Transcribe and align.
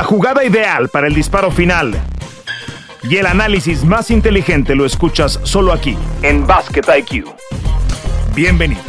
La 0.00 0.06
jugada 0.06 0.42
ideal 0.42 0.88
para 0.88 1.08
el 1.08 1.14
disparo 1.14 1.50
final 1.50 1.92
y 3.02 3.18
el 3.18 3.26
análisis 3.26 3.84
más 3.84 4.10
inteligente 4.10 4.74
lo 4.74 4.86
escuchas 4.86 5.38
solo 5.42 5.74
aquí, 5.74 5.94
en 6.22 6.46
Basket 6.46 6.84
IQ. 7.00 7.26
Bienvenidos. 8.34 8.82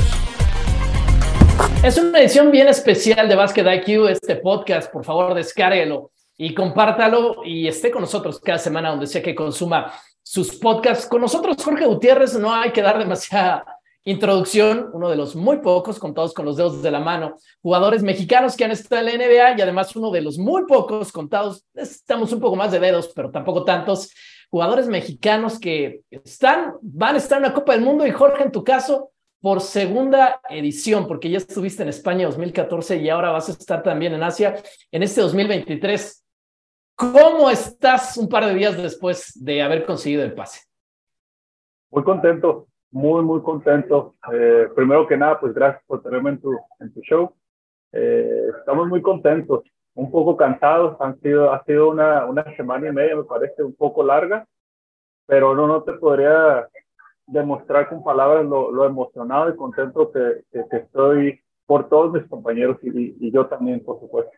Es 1.84 1.97
una 1.97 2.18
edición 2.18 2.50
bien 2.50 2.70
especial 2.70 3.28
de 3.28 3.36
Basket 3.36 3.66
IQ, 3.70 4.08
este 4.08 4.38
podcast. 4.38 4.89
Por 4.89 5.04
favor, 5.04 5.34
descárguelo 5.34 6.11
y 6.38 6.54
compártalo 6.54 7.43
y 7.43 7.68
esté 7.68 7.91
con 7.91 8.04
nosotros 8.04 8.39
cada 8.39 8.59
semana 8.59 8.91
donde 8.91 9.05
sea 9.05 9.21
que 9.21 9.36
consuma 9.36 9.91
sus 10.23 10.55
podcasts. 10.55 11.07
Con 11.07 11.20
nosotros, 11.20 11.57
Jorge 11.62 11.88
Gutiérrez, 11.88 12.36
no 12.36 12.55
hay 12.55 12.71
que 12.71 12.82
dar 12.82 12.98
demasiada 12.98 13.66
introducción, 14.04 14.89
uno 14.93 15.09
de 15.09 15.15
los 15.15 15.36
muy 15.36 15.57
pocos, 15.57 15.99
contados 15.99 16.33
con 16.33 16.45
los 16.45 16.57
dedos 16.57 16.81
de 16.81 16.91
la 16.91 17.00
mano, 17.00 17.36
jugadores 17.61 18.01
mexicanos 18.04 18.55
que 18.55 18.65
han 18.65 18.71
estado 18.71 19.07
en 19.07 19.20
la 19.20 19.25
NBA 19.25 19.57
y 19.57 19.61
además 19.61 19.95
uno 19.95 20.11
de 20.11 20.21
los 20.21 20.38
muy 20.38 20.65
pocos 20.65 21.11
contados, 21.11 21.65
estamos 21.75 22.33
un 22.33 22.39
poco 22.39 22.56
más 22.56 22.71
de 22.71 22.79
dedos, 22.79 23.11
pero 23.15 23.32
tampoco 23.32 23.64
tantos, 23.64 24.11
jugadores 24.50 24.87
mexicanos 24.87 25.59
que 25.59 26.01
están, 26.09 26.73
van 26.82 27.15
a 27.15 27.19
estar 27.19 27.37
en 27.37 27.43
la 27.43 27.54
Copa 27.54 27.73
del 27.73 27.82
Mundo 27.82 28.06
y 28.06 28.11
Jorge, 28.11 28.43
en 28.43 28.51
tu 28.51 28.64
caso, 28.64 29.11
por 29.39 29.61
segunda 29.61 30.42
edición, 30.50 31.07
porque 31.07 31.29
ya 31.29 31.37
estuviste 31.37 31.83
en 31.83 31.89
España 31.89 32.25
2014 32.25 32.97
y 32.97 33.09
ahora 33.09 33.31
vas 33.31 33.50
a 33.50 33.53
estar 33.53 33.81
también 33.81 34.14
en 34.14 34.22
Asia 34.22 34.61
en 34.92 35.03
este 35.03 35.22
2023. 35.22 36.23
¿Cómo 36.95 37.50
estás 37.50 38.17
un 38.17 38.30
par 38.30 38.45
de 38.45 38.53
días 38.53 38.78
después 38.78 39.31
de 39.36 39.64
haber 39.64 39.86
conseguido 39.86 40.23
el 40.23 40.33
pase? 40.33 40.61
Muy 41.89 42.03
contento, 42.03 42.67
muy, 42.91 43.23
muy 43.23 43.41
contento. 43.41 44.16
Eh, 44.31 44.67
primero 44.75 45.08
que 45.08 45.17
nada, 45.17 45.39
pues 45.39 45.53
gracias 45.53 45.83
por 45.86 46.03
tenerme 46.03 46.31
en 46.31 46.41
tu, 46.41 46.58
en 46.80 46.94
tu 46.94 47.02
show. 47.02 47.33
Eh, 47.94 48.47
estamos 48.59 48.88
muy 48.88 49.02
contentos, 49.02 49.64
un 49.94 50.11
poco 50.11 50.38
cansados. 50.38 51.00
Han 51.00 51.19
sido, 51.22 51.52
ha 51.52 51.64
sido 51.64 51.89
una, 51.89 52.25
una 52.25 52.44
semana 52.55 52.89
y 52.89 52.92
media, 52.92 53.16
me 53.16 53.23
parece, 53.23 53.64
un 53.64 53.75
poco 53.75 54.03
larga, 54.03 54.45
pero 55.25 55.56
no, 55.56 55.67
no 55.67 55.83
te 55.83 55.94
podría 55.94 56.67
demostrar 57.25 57.88
con 57.88 58.03
palabras 58.03 58.45
lo, 58.45 58.72
lo 58.72 58.86
emocionado 58.86 59.50
y 59.50 59.55
contento 59.55 60.11
que, 60.11 60.44
que, 60.52 60.78
estoy 60.78 61.39
por 61.66 61.88
todos 61.88 62.11
mis 62.11 62.28
compañeros 62.28 62.78
y, 62.81 63.16
y 63.26 63.31
yo 63.31 63.48
también, 63.48 63.83
por 63.83 64.00
supuesto. 64.00 64.31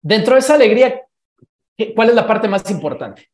Dentro 0.00 0.34
de 0.34 0.38
esa 0.38 0.54
alegría, 0.54 1.02
¿cuál 1.94 2.08
es 2.08 2.14
la 2.14 2.26
parte 2.26 2.48
más 2.48 2.70
importante? 2.70 3.28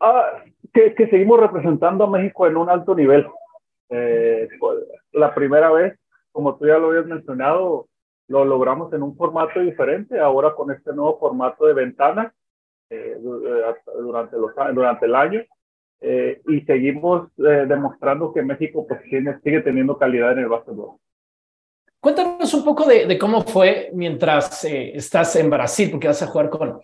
Ah, 0.00 0.42
que, 0.72 0.94
que, 0.94 1.08
seguimos 1.08 1.40
representando 1.40 2.04
a 2.04 2.10
México 2.10 2.46
en 2.46 2.56
un 2.56 2.68
alto 2.68 2.94
nivel. 2.94 3.26
Eh, 3.88 4.48
la 5.12 5.34
primera 5.34 5.70
vez, 5.70 5.98
como 6.32 6.56
tú 6.56 6.66
ya 6.66 6.78
lo 6.78 6.88
habías 6.88 7.06
mencionado, 7.06 7.88
lo 8.28 8.44
logramos 8.44 8.92
en 8.92 9.02
un 9.02 9.16
formato 9.16 9.60
diferente, 9.60 10.18
ahora 10.18 10.54
con 10.54 10.70
este 10.70 10.92
nuevo 10.92 11.18
formato 11.18 11.66
de 11.66 11.74
ventana 11.74 12.32
eh, 12.88 13.18
durante, 13.20 14.36
los, 14.36 14.52
durante 14.74 15.06
el 15.06 15.14
año. 15.14 15.42
Eh, 16.02 16.40
y 16.48 16.62
seguimos 16.62 17.28
eh, 17.38 17.66
demostrando 17.68 18.32
que 18.32 18.42
México 18.42 18.86
pues, 18.86 19.02
tiene, 19.02 19.38
sigue 19.44 19.60
teniendo 19.60 19.98
calidad 19.98 20.32
en 20.32 20.38
el 20.38 20.48
básquetbol. 20.48 20.96
Cuéntanos 22.00 22.54
un 22.54 22.64
poco 22.64 22.86
de, 22.86 23.04
de 23.04 23.18
cómo 23.18 23.42
fue 23.42 23.90
mientras 23.92 24.64
eh, 24.64 24.92
estás 24.94 25.36
en 25.36 25.50
Brasil, 25.50 25.90
porque 25.90 26.08
vas 26.08 26.22
a 26.22 26.28
jugar 26.28 26.48
con, 26.48 26.80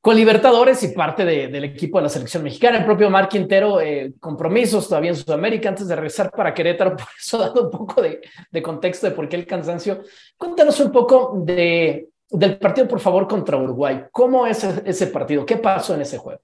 con 0.00 0.16
Libertadores 0.16 0.82
y 0.84 0.94
parte 0.94 1.24
de, 1.24 1.48
del 1.48 1.64
equipo 1.64 1.98
de 1.98 2.04
la 2.04 2.08
selección 2.08 2.42
mexicana. 2.42 2.78
El 2.78 2.84
propio 2.84 3.10
Mar 3.10 3.28
Quintero, 3.28 3.80
eh, 3.80 4.14
compromisos 4.20 4.88
todavía 4.88 5.10
en 5.10 5.16
Sudamérica 5.16 5.68
antes 5.68 5.88
de 5.88 5.96
regresar 5.96 6.30
para 6.30 6.54
Querétaro, 6.54 6.90
por 6.96 7.06
eso 7.18 7.38
dando 7.38 7.64
un 7.64 7.70
poco 7.70 8.00
de, 8.00 8.20
de, 8.50 8.62
contexto 8.62 9.08
de 9.08 9.14
por 9.14 9.28
qué 9.28 9.36
el 9.36 9.46
cansancio. 9.46 10.02
Cuéntanos 10.36 10.78
un 10.80 10.92
poco 10.92 11.34
de, 11.44 12.10
del 12.30 12.58
partido, 12.58 12.86
por 12.86 13.00
favor, 13.00 13.26
contra 13.26 13.56
Uruguay. 13.56 14.04
¿Cómo 14.12 14.46
es 14.46 14.62
ese 14.62 15.08
partido? 15.08 15.44
¿Qué 15.44 15.56
pasó 15.56 15.94
en 15.94 16.02
ese 16.02 16.18
juego? 16.18 16.40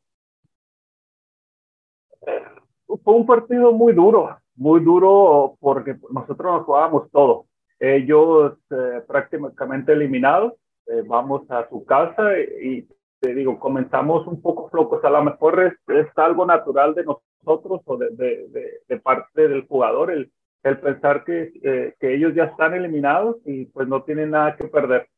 Fue 3.02 3.14
un 3.14 3.26
partido 3.26 3.72
muy 3.72 3.92
duro, 3.92 4.36
muy 4.56 4.80
duro 4.80 5.56
porque 5.60 5.96
nosotros 6.10 6.58
nos 6.58 6.64
jugábamos 6.64 7.10
todo. 7.10 7.46
Ellos 7.78 8.54
eh, 8.70 9.02
prácticamente 9.06 9.92
eliminados, 9.92 10.54
eh, 10.86 11.02
vamos 11.06 11.50
a 11.50 11.68
su 11.68 11.84
casa 11.84 12.38
y 12.38 12.86
te 13.24 13.34
digo, 13.34 13.58
comenzamos 13.58 14.26
un 14.26 14.42
poco 14.42 14.68
flocos, 14.68 15.02
a 15.02 15.08
lo 15.08 15.24
mejor 15.24 15.62
es, 15.62 15.72
es 15.88 16.06
algo 16.16 16.44
natural 16.44 16.94
de 16.94 17.04
nosotros 17.04 17.80
o 17.86 17.96
de, 17.96 18.10
de, 18.10 18.80
de, 18.86 19.00
parte 19.00 19.48
del 19.48 19.66
jugador, 19.66 20.10
el, 20.10 20.30
el 20.62 20.78
pensar 20.78 21.24
que, 21.24 21.50
eh, 21.62 21.94
que 21.98 22.14
ellos 22.14 22.34
ya 22.34 22.44
están 22.44 22.74
eliminados 22.74 23.36
y 23.46 23.64
pues 23.66 23.88
no 23.88 24.02
tienen 24.02 24.32
nada 24.32 24.56
que 24.56 24.68
perder. 24.68 25.08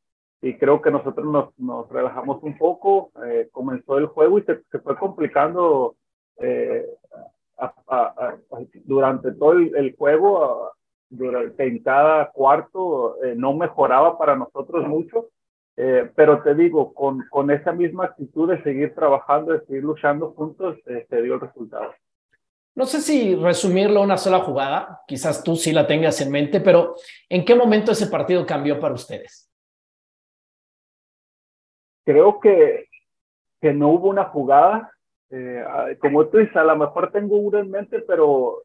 Y 0.40 0.56
creo 0.56 0.80
que 0.80 0.92
nosotros 0.92 1.26
nos, 1.26 1.58
nos 1.58 1.88
relajamos 1.88 2.40
un 2.44 2.56
poco, 2.56 3.10
eh, 3.26 3.48
comenzó 3.50 3.98
el 3.98 4.06
juego 4.06 4.38
y 4.38 4.42
se, 4.42 4.62
se 4.70 4.78
fue 4.78 4.96
complicando 4.96 5.96
eh, 6.38 6.86
a, 7.58 7.74
a, 7.88 8.02
a, 8.06 8.38
durante 8.84 9.32
todo 9.32 9.54
el, 9.54 9.74
el 9.74 9.96
juego, 9.96 10.70
durante, 11.08 11.66
en 11.66 11.82
cada 11.82 12.30
cuarto 12.30 13.20
eh, 13.24 13.34
no 13.36 13.52
mejoraba 13.54 14.16
para 14.16 14.36
nosotros 14.36 14.86
mucho 14.86 15.30
eh, 15.76 16.10
pero 16.14 16.42
te 16.42 16.54
digo, 16.54 16.94
con, 16.94 17.26
con 17.28 17.50
esa 17.50 17.72
misma 17.72 18.06
actitud 18.06 18.48
de 18.48 18.62
seguir 18.62 18.94
trabajando, 18.94 19.52
de 19.52 19.64
seguir 19.66 19.84
luchando 19.84 20.32
juntos, 20.32 20.78
eh, 20.86 21.06
se 21.08 21.22
dio 21.22 21.34
el 21.34 21.40
resultado. 21.40 21.92
No 22.74 22.84
sé 22.86 23.00
si 23.00 23.34
resumirlo 23.34 24.00
a 24.00 24.04
una 24.04 24.16
sola 24.16 24.40
jugada, 24.40 25.02
quizás 25.06 25.42
tú 25.42 25.56
sí 25.56 25.72
la 25.72 25.86
tengas 25.86 26.20
en 26.20 26.30
mente, 26.30 26.60
pero 26.60 26.94
¿en 27.28 27.44
qué 27.44 27.54
momento 27.54 27.92
ese 27.92 28.06
partido 28.06 28.46
cambió 28.46 28.78
para 28.78 28.94
ustedes? 28.94 29.50
Creo 32.04 32.38
que, 32.40 32.88
que 33.60 33.72
no 33.72 33.88
hubo 33.88 34.08
una 34.08 34.24
jugada. 34.24 34.92
Eh, 35.30 35.64
como 36.00 36.26
tú 36.26 36.38
dices, 36.38 36.56
a 36.56 36.64
lo 36.64 36.76
mejor 36.76 37.10
tengo 37.12 37.36
una 37.36 37.60
en 37.60 37.70
mente, 37.70 38.00
pero 38.00 38.62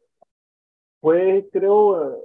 fue, 1.00 1.48
creo, 1.50 2.18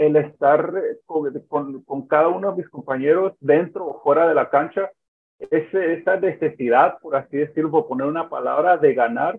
el 0.00 0.16
estar 0.16 0.72
con, 1.04 1.30
con, 1.46 1.82
con, 1.82 2.06
cada 2.06 2.28
uno 2.28 2.50
de 2.50 2.56
mis 2.56 2.68
compañeros 2.70 3.34
dentro 3.38 3.86
o 3.86 4.00
fuera 4.02 4.26
de 4.26 4.34
la 4.34 4.48
cancha, 4.48 4.90
ese, 5.38 5.92
esa 5.92 6.16
necesidad, 6.16 6.98
por 7.00 7.16
así 7.16 7.36
decirlo, 7.36 7.70
por 7.70 7.86
poner 7.86 8.06
una 8.06 8.30
palabra, 8.30 8.78
de 8.78 8.94
ganar 8.94 9.38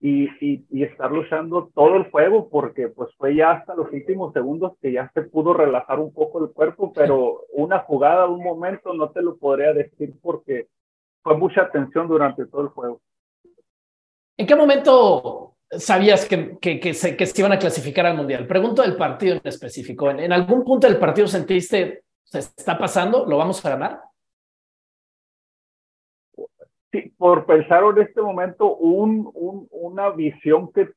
y, 0.00 0.24
y, 0.44 0.66
y, 0.70 0.82
estar 0.82 1.10
luchando 1.10 1.70
todo 1.74 1.96
el 1.96 2.10
juego, 2.10 2.50
porque 2.50 2.88
pues 2.88 3.14
fue 3.16 3.34
ya 3.34 3.52
hasta 3.52 3.74
los 3.74 3.90
últimos 3.92 4.34
segundos 4.34 4.74
que 4.82 4.92
ya 4.92 5.10
se 5.14 5.22
pudo 5.22 5.54
relajar 5.54 5.98
un 6.00 6.12
poco 6.12 6.44
el 6.44 6.52
cuerpo, 6.52 6.92
pero 6.92 7.44
una 7.54 7.78
jugada, 7.78 8.26
un 8.26 8.44
momento, 8.44 8.92
no 8.92 9.08
te 9.08 9.22
lo 9.22 9.38
podría 9.38 9.72
decir 9.72 10.12
porque 10.20 10.68
fue 11.22 11.38
mucha 11.38 11.70
tensión 11.70 12.08
durante 12.08 12.44
todo 12.44 12.60
el 12.60 12.68
juego. 12.68 13.00
¿En 14.36 14.46
qué 14.46 14.54
momento 14.54 15.53
sabías 15.78 16.26
que, 16.26 16.58
que, 16.58 16.94
se, 16.94 17.16
que 17.16 17.26
se 17.26 17.40
iban 17.40 17.52
a 17.52 17.58
clasificar 17.58 18.06
al 18.06 18.16
Mundial? 18.16 18.46
Pregunto 18.46 18.82
del 18.82 18.96
partido 18.96 19.34
en 19.36 19.40
específico. 19.44 20.10
¿En, 20.10 20.32
algún 20.32 20.64
punto 20.64 20.86
del 20.86 20.98
partido 20.98 21.26
sentiste, 21.26 22.04
se 22.22 22.38
está 22.38 22.78
pasando, 22.78 23.26
lo 23.26 23.38
vamos 23.38 23.64
a 23.64 23.70
ganar? 23.70 24.00
Sí, 26.92 27.12
por 27.18 27.44
pensar 27.46 27.82
en 27.84 28.02
este 28.02 28.20
momento, 28.20 28.76
un, 28.76 29.30
un, 29.34 29.66
una 29.70 30.10
visión 30.10 30.70
que, 30.72 30.88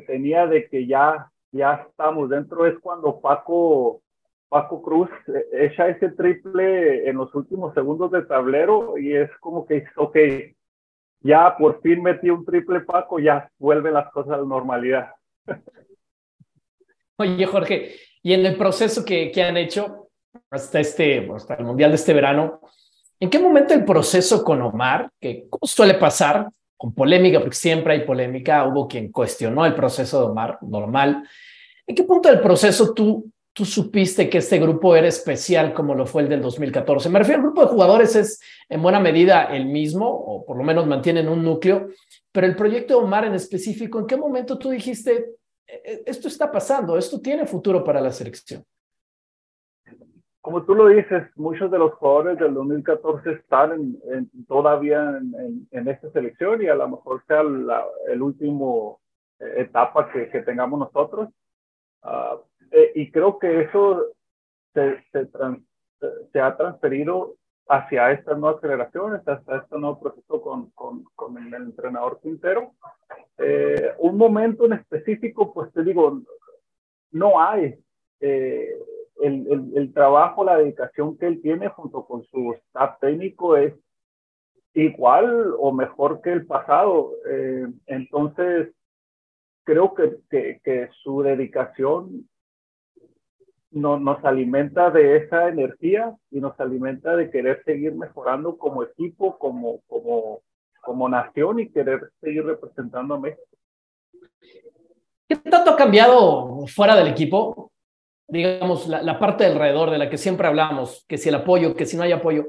tenía 0.00 0.46
de 0.46 0.68
que 0.68 0.86
ya, 0.86 1.30
ya 1.50 1.86
estamos 1.88 2.30
dentro 2.30 2.66
es 2.66 2.78
cuando 2.78 3.20
Paco, 3.20 4.00
Paco 4.48 4.82
Cruz 4.82 5.10
echa 5.52 5.88
ese 5.88 6.10
triple 6.10 7.08
en 7.08 7.16
los 7.16 7.34
últimos 7.34 7.74
segundos 7.74 8.10
de 8.12 8.22
tablero 8.22 8.96
y 8.96 9.14
es 9.14 9.30
como 9.40 9.66
que, 9.66 9.84
ok, 9.96 10.16
ya 11.22 11.56
por 11.56 11.80
fin 11.80 12.02
metí 12.02 12.30
un 12.30 12.44
triple 12.44 12.80
Paco, 12.80 13.18
ya 13.18 13.50
vuelven 13.58 13.94
las 13.94 14.10
cosas 14.10 14.34
a 14.34 14.36
la 14.38 14.44
normalidad. 14.44 15.10
Oye, 17.16 17.46
Jorge, 17.46 17.94
y 18.22 18.32
en 18.32 18.46
el 18.46 18.56
proceso 18.56 19.04
que, 19.04 19.30
que 19.30 19.42
han 19.42 19.56
hecho 19.56 20.08
hasta, 20.50 20.80
este, 20.80 21.30
hasta 21.34 21.54
el 21.54 21.64
Mundial 21.64 21.90
de 21.90 21.96
este 21.96 22.14
verano, 22.14 22.60
¿en 23.20 23.30
qué 23.30 23.38
momento 23.38 23.74
el 23.74 23.84
proceso 23.84 24.42
con 24.42 24.62
Omar, 24.62 25.10
que 25.20 25.46
suele 25.62 25.94
pasar, 25.94 26.48
con 26.76 26.94
polémica, 26.94 27.38
porque 27.38 27.54
siempre 27.54 27.92
hay 27.92 28.00
polémica, 28.04 28.66
hubo 28.66 28.88
quien 28.88 29.12
cuestionó 29.12 29.64
el 29.64 29.74
proceso 29.74 30.20
de 30.20 30.26
Omar, 30.26 30.58
normal, 30.62 31.22
¿en 31.86 31.94
qué 31.94 32.02
punto 32.02 32.28
del 32.28 32.40
proceso 32.40 32.92
tú 32.92 33.30
tú 33.52 33.64
supiste 33.64 34.30
que 34.30 34.38
este 34.38 34.58
grupo 34.58 34.96
era 34.96 35.08
especial 35.08 35.74
como 35.74 35.94
lo 35.94 36.06
fue 36.06 36.22
el 36.22 36.28
del 36.28 36.40
2014? 36.40 37.08
Me 37.10 37.18
refiero 37.18 37.40
al 37.40 37.46
grupo 37.46 37.62
de 37.62 37.68
jugadores 37.68 38.16
es 38.16 38.40
en 38.68 38.82
buena 38.82 39.00
medida 39.00 39.44
el 39.44 39.66
mismo, 39.66 40.08
o 40.08 40.44
por 40.44 40.56
lo 40.56 40.64
menos 40.64 40.86
mantienen 40.86 41.28
un 41.28 41.44
núcleo, 41.44 41.88
pero 42.30 42.46
el 42.46 42.56
proyecto 42.56 42.98
de 42.98 43.04
Omar 43.04 43.24
en 43.24 43.34
específico, 43.34 43.98
¿en 43.98 44.06
qué 44.06 44.16
momento 44.16 44.58
tú 44.58 44.70
dijiste, 44.70 45.34
e, 45.66 45.74
e, 45.84 46.02
esto 46.06 46.28
está 46.28 46.50
pasando, 46.50 46.96
esto 46.96 47.20
tiene 47.20 47.46
futuro 47.46 47.84
para 47.84 48.00
la 48.00 48.10
selección? 48.10 48.64
Como 50.40 50.64
tú 50.64 50.74
lo 50.74 50.88
dices, 50.88 51.24
muchos 51.36 51.70
de 51.70 51.78
los 51.78 51.92
jugadores 51.94 52.38
del 52.38 52.54
2014 52.54 53.30
están 53.30 53.72
en, 53.74 53.98
en, 54.12 54.46
todavía 54.46 55.20
en, 55.20 55.68
en, 55.70 55.88
esta 55.88 56.10
selección 56.10 56.62
y 56.62 56.66
a 56.66 56.74
lo 56.74 56.88
mejor 56.88 57.22
sea 57.28 57.44
la 57.44 57.84
el 58.08 58.20
último 58.20 59.00
eh, 59.38 59.54
etapa 59.58 60.10
que, 60.10 60.30
que, 60.30 60.40
tengamos 60.40 60.80
nosotros. 60.80 61.28
Uh, 62.02 62.38
eh, 62.72 62.92
y 62.94 63.10
creo 63.10 63.38
que 63.38 63.62
eso 63.62 64.06
se, 64.74 65.04
se, 65.12 65.28
se 66.32 66.40
ha 66.40 66.56
transferido 66.56 67.36
hacia 67.68 68.12
estas 68.12 68.38
nuevas 68.38 68.60
generaciones, 68.60 69.26
hasta 69.26 69.58
este 69.58 69.78
nuevo 69.78 70.00
proceso 70.00 70.42
con, 70.42 70.70
con, 70.70 71.04
con 71.14 71.38
el 71.38 71.54
entrenador 71.54 72.20
Quintero. 72.20 72.72
Eh, 73.38 73.92
un 73.98 74.16
momento 74.16 74.66
en 74.66 74.74
específico, 74.74 75.52
pues 75.52 75.72
te 75.72 75.82
digo, 75.82 76.20
no 77.12 77.40
hay 77.40 77.78
eh, 78.20 78.68
el, 79.20 79.46
el, 79.50 79.72
el, 79.76 79.92
trabajo, 79.92 80.44
la 80.44 80.58
dedicación 80.58 81.16
que 81.16 81.26
él 81.26 81.40
tiene 81.40 81.68
junto 81.68 82.04
con 82.04 82.24
su 82.24 82.54
staff 82.68 82.98
técnico 83.00 83.56
es 83.56 83.74
igual 84.74 85.54
o 85.58 85.72
mejor 85.72 86.20
que 86.20 86.32
el 86.32 86.46
pasado. 86.46 87.12
Eh, 87.28 87.66
entonces, 87.86 88.74
creo 89.64 89.94
que, 89.94 90.16
que, 90.30 90.60
que, 90.64 90.88
su 91.02 91.22
dedicación 91.22 92.28
no, 93.72 93.98
nos 93.98 94.24
alimenta 94.24 94.90
de 94.90 95.16
esa 95.16 95.48
energía 95.48 96.14
y 96.30 96.40
nos 96.40 96.58
alimenta 96.60 97.16
de 97.16 97.30
querer 97.30 97.62
seguir 97.64 97.94
mejorando 97.94 98.56
como 98.56 98.82
equipo, 98.82 99.38
como, 99.38 99.80
como, 99.88 100.42
como 100.80 101.08
nación 101.08 101.60
y 101.60 101.70
querer 101.70 102.10
seguir 102.20 102.44
representando 102.44 103.14
a 103.14 103.20
México. 103.20 103.42
¿Qué 105.28 105.36
tanto 105.36 105.70
ha 105.70 105.76
cambiado 105.76 106.66
fuera 106.66 106.94
del 106.96 107.08
equipo? 107.08 107.72
Digamos, 108.28 108.86
la, 108.86 109.02
la 109.02 109.18
parte 109.18 109.46
alrededor 109.46 109.90
de 109.90 109.98
la 109.98 110.10
que 110.10 110.18
siempre 110.18 110.46
hablamos, 110.46 111.04
que 111.08 111.18
si 111.18 111.28
el 111.28 111.34
apoyo, 111.36 111.74
que 111.74 111.86
si 111.86 111.96
no 111.96 112.02
hay 112.02 112.12
apoyo. 112.12 112.48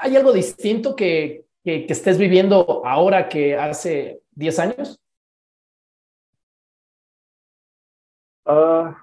¿Hay 0.00 0.16
algo 0.16 0.32
distinto 0.32 0.94
que, 0.94 1.44
que, 1.64 1.86
que 1.86 1.92
estés 1.92 2.18
viviendo 2.18 2.82
ahora 2.84 3.28
que 3.28 3.56
hace 3.56 4.20
10 4.32 4.58
años? 4.58 5.00
Uh, 8.44 8.94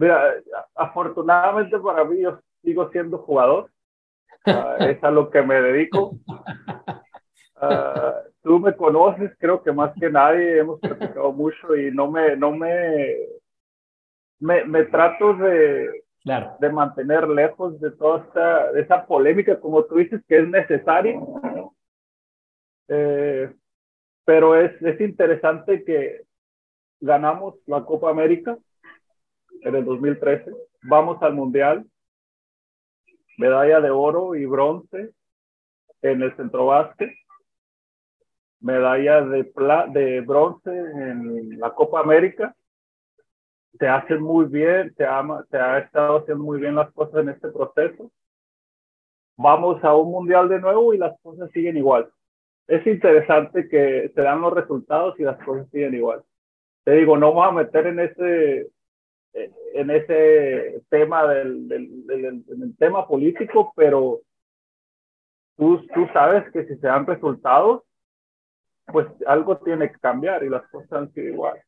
Mira, 0.00 0.32
afortunadamente 0.74 1.78
para 1.78 2.04
mí 2.04 2.22
yo 2.22 2.40
sigo 2.62 2.88
siendo 2.90 3.18
jugador. 3.18 3.70
Uh, 4.46 4.82
es 4.84 5.04
a 5.04 5.10
lo 5.10 5.28
que 5.28 5.42
me 5.42 5.60
dedico. 5.60 6.16
Uh, 7.60 8.30
tú 8.42 8.58
me 8.58 8.74
conoces, 8.74 9.30
creo 9.38 9.62
que 9.62 9.72
más 9.72 9.92
que 10.00 10.08
nadie 10.08 10.60
hemos 10.60 10.80
platicado 10.80 11.30
mucho 11.32 11.76
y 11.76 11.90
no 11.90 12.10
me, 12.10 12.34
no 12.34 12.50
me, 12.52 13.14
me, 14.38 14.64
me 14.64 14.84
trato 14.84 15.34
de, 15.34 16.02
claro. 16.22 16.56
de 16.58 16.70
mantener 16.70 17.28
lejos 17.28 17.78
de 17.78 17.90
toda 17.90 18.20
esta, 18.20 18.72
de 18.72 18.80
esa 18.80 19.04
polémica, 19.04 19.60
como 19.60 19.84
tú 19.84 19.96
dices, 19.96 20.22
que 20.26 20.38
es 20.38 20.48
necesaria. 20.48 21.20
Eh, 22.88 23.52
pero 24.24 24.56
es, 24.56 24.80
es 24.80 24.98
interesante 24.98 25.84
que 25.84 26.22
ganamos 27.00 27.56
la 27.66 27.84
Copa 27.84 28.08
América 28.08 28.56
en 29.62 29.74
el 29.74 29.84
2013. 29.84 30.50
Vamos 30.82 31.22
al 31.22 31.34
Mundial, 31.34 31.84
medalla 33.38 33.80
de 33.80 33.90
oro 33.90 34.34
y 34.34 34.46
bronce 34.46 35.10
en 36.02 36.22
el 36.22 36.34
centro 36.36 36.66
básquet, 36.66 37.10
medalla 38.60 39.22
de, 39.22 39.44
pla 39.44 39.86
de 39.86 40.20
bronce 40.20 40.70
en 40.70 41.58
la 41.58 41.74
Copa 41.74 42.00
América. 42.00 42.54
Se 43.78 43.86
hace 43.86 44.16
muy 44.16 44.46
bien, 44.46 44.92
se, 44.96 45.04
ama, 45.04 45.44
se 45.50 45.56
ha 45.56 45.78
estado 45.78 46.18
haciendo 46.18 46.44
muy 46.44 46.60
bien 46.60 46.74
las 46.74 46.90
cosas 46.92 47.22
en 47.22 47.30
este 47.30 47.48
proceso. 47.48 48.10
Vamos 49.36 49.82
a 49.84 49.94
un 49.94 50.10
mundial 50.10 50.48
de 50.48 50.60
nuevo 50.60 50.92
y 50.92 50.98
las 50.98 51.18
cosas 51.22 51.50
siguen 51.52 51.76
igual. 51.76 52.10
Es 52.66 52.86
interesante 52.86 53.68
que 53.68 54.10
se 54.14 54.20
dan 54.20 54.42
los 54.42 54.52
resultados 54.52 55.18
y 55.18 55.22
las 55.22 55.42
cosas 55.44 55.68
siguen 55.70 55.94
igual. 55.94 56.22
Te 56.84 56.92
digo, 56.92 57.16
no 57.16 57.32
vamos 57.32 57.48
a 57.48 57.64
meter 57.64 57.86
en 57.86 58.00
ese 58.00 58.68
en 59.32 59.90
ese 59.90 60.82
tema 60.88 61.26
del, 61.26 61.68
del, 61.68 62.76
tema 62.78 63.06
político, 63.06 63.72
pero 63.76 64.20
tú, 65.56 65.86
tú 65.94 66.06
sabes 66.12 66.50
que 66.52 66.66
si 66.66 66.76
se 66.76 66.86
dan 66.86 67.06
resultados, 67.06 67.82
pues 68.86 69.06
algo 69.26 69.58
tiene 69.58 69.90
que 69.90 69.98
cambiar 69.98 70.42
y 70.42 70.48
las 70.48 70.66
cosas 70.68 70.92
han 70.92 71.12
sido 71.12 71.28
igual. 71.28 71.60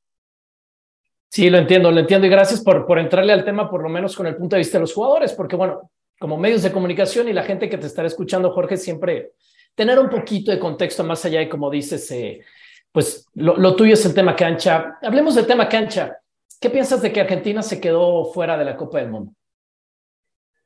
Sí, 1.29 1.49
lo 1.49 1.59
entiendo, 1.59 1.91
lo 1.91 2.00
entiendo 2.00 2.26
y 2.26 2.31
gracias 2.31 2.62
por, 2.62 2.87
por 2.87 2.99
entrarle 2.99 3.32
al 3.32 3.44
tema, 3.44 3.70
por 3.70 3.82
lo 3.82 3.88
menos 3.88 4.17
con 4.17 4.26
el 4.26 4.37
punto 4.37 4.56
de 4.56 4.61
vista 4.61 4.79
de 4.79 4.82
los 4.82 4.93
jugadores, 4.93 5.32
porque 5.32 5.56
bueno, 5.56 5.91
como 6.19 6.37
medios 6.37 6.62
de 6.62 6.73
comunicación 6.73 7.29
y 7.29 7.32
la 7.32 7.43
gente 7.43 7.69
que 7.69 7.79
te 7.79 7.87
estará 7.87 8.06
escuchando, 8.06 8.50
Jorge, 8.50 8.76
siempre 8.76 9.32
tener 9.75 9.99
un 9.99 10.11
poquito 10.11 10.50
de 10.50 10.58
contexto 10.58 11.03
más 11.05 11.25
allá 11.25 11.41
de 11.41 11.49
como 11.49 11.70
dices, 11.70 12.11
eh, 12.11 12.43
pues 12.91 13.26
lo, 13.35 13.56
lo 13.56 13.75
tuyo 13.75 13.94
es 13.94 14.05
el 14.05 14.15
tema 14.15 14.37
cancha. 14.37 14.99
Hablemos 15.00 15.35
del 15.35 15.47
tema 15.47 15.69
cancha. 15.69 16.19
¿Qué 16.62 16.70
piensas 16.70 17.03
de 17.03 17.12
que 17.12 17.20
Argentina 17.20 17.61
se 17.61 17.81
quedó 17.81 18.25
fuera 18.26 18.56
de 18.56 18.64
la 18.64 18.76
Copa 18.76 18.99
del 18.99 19.11
Mundo? 19.11 19.32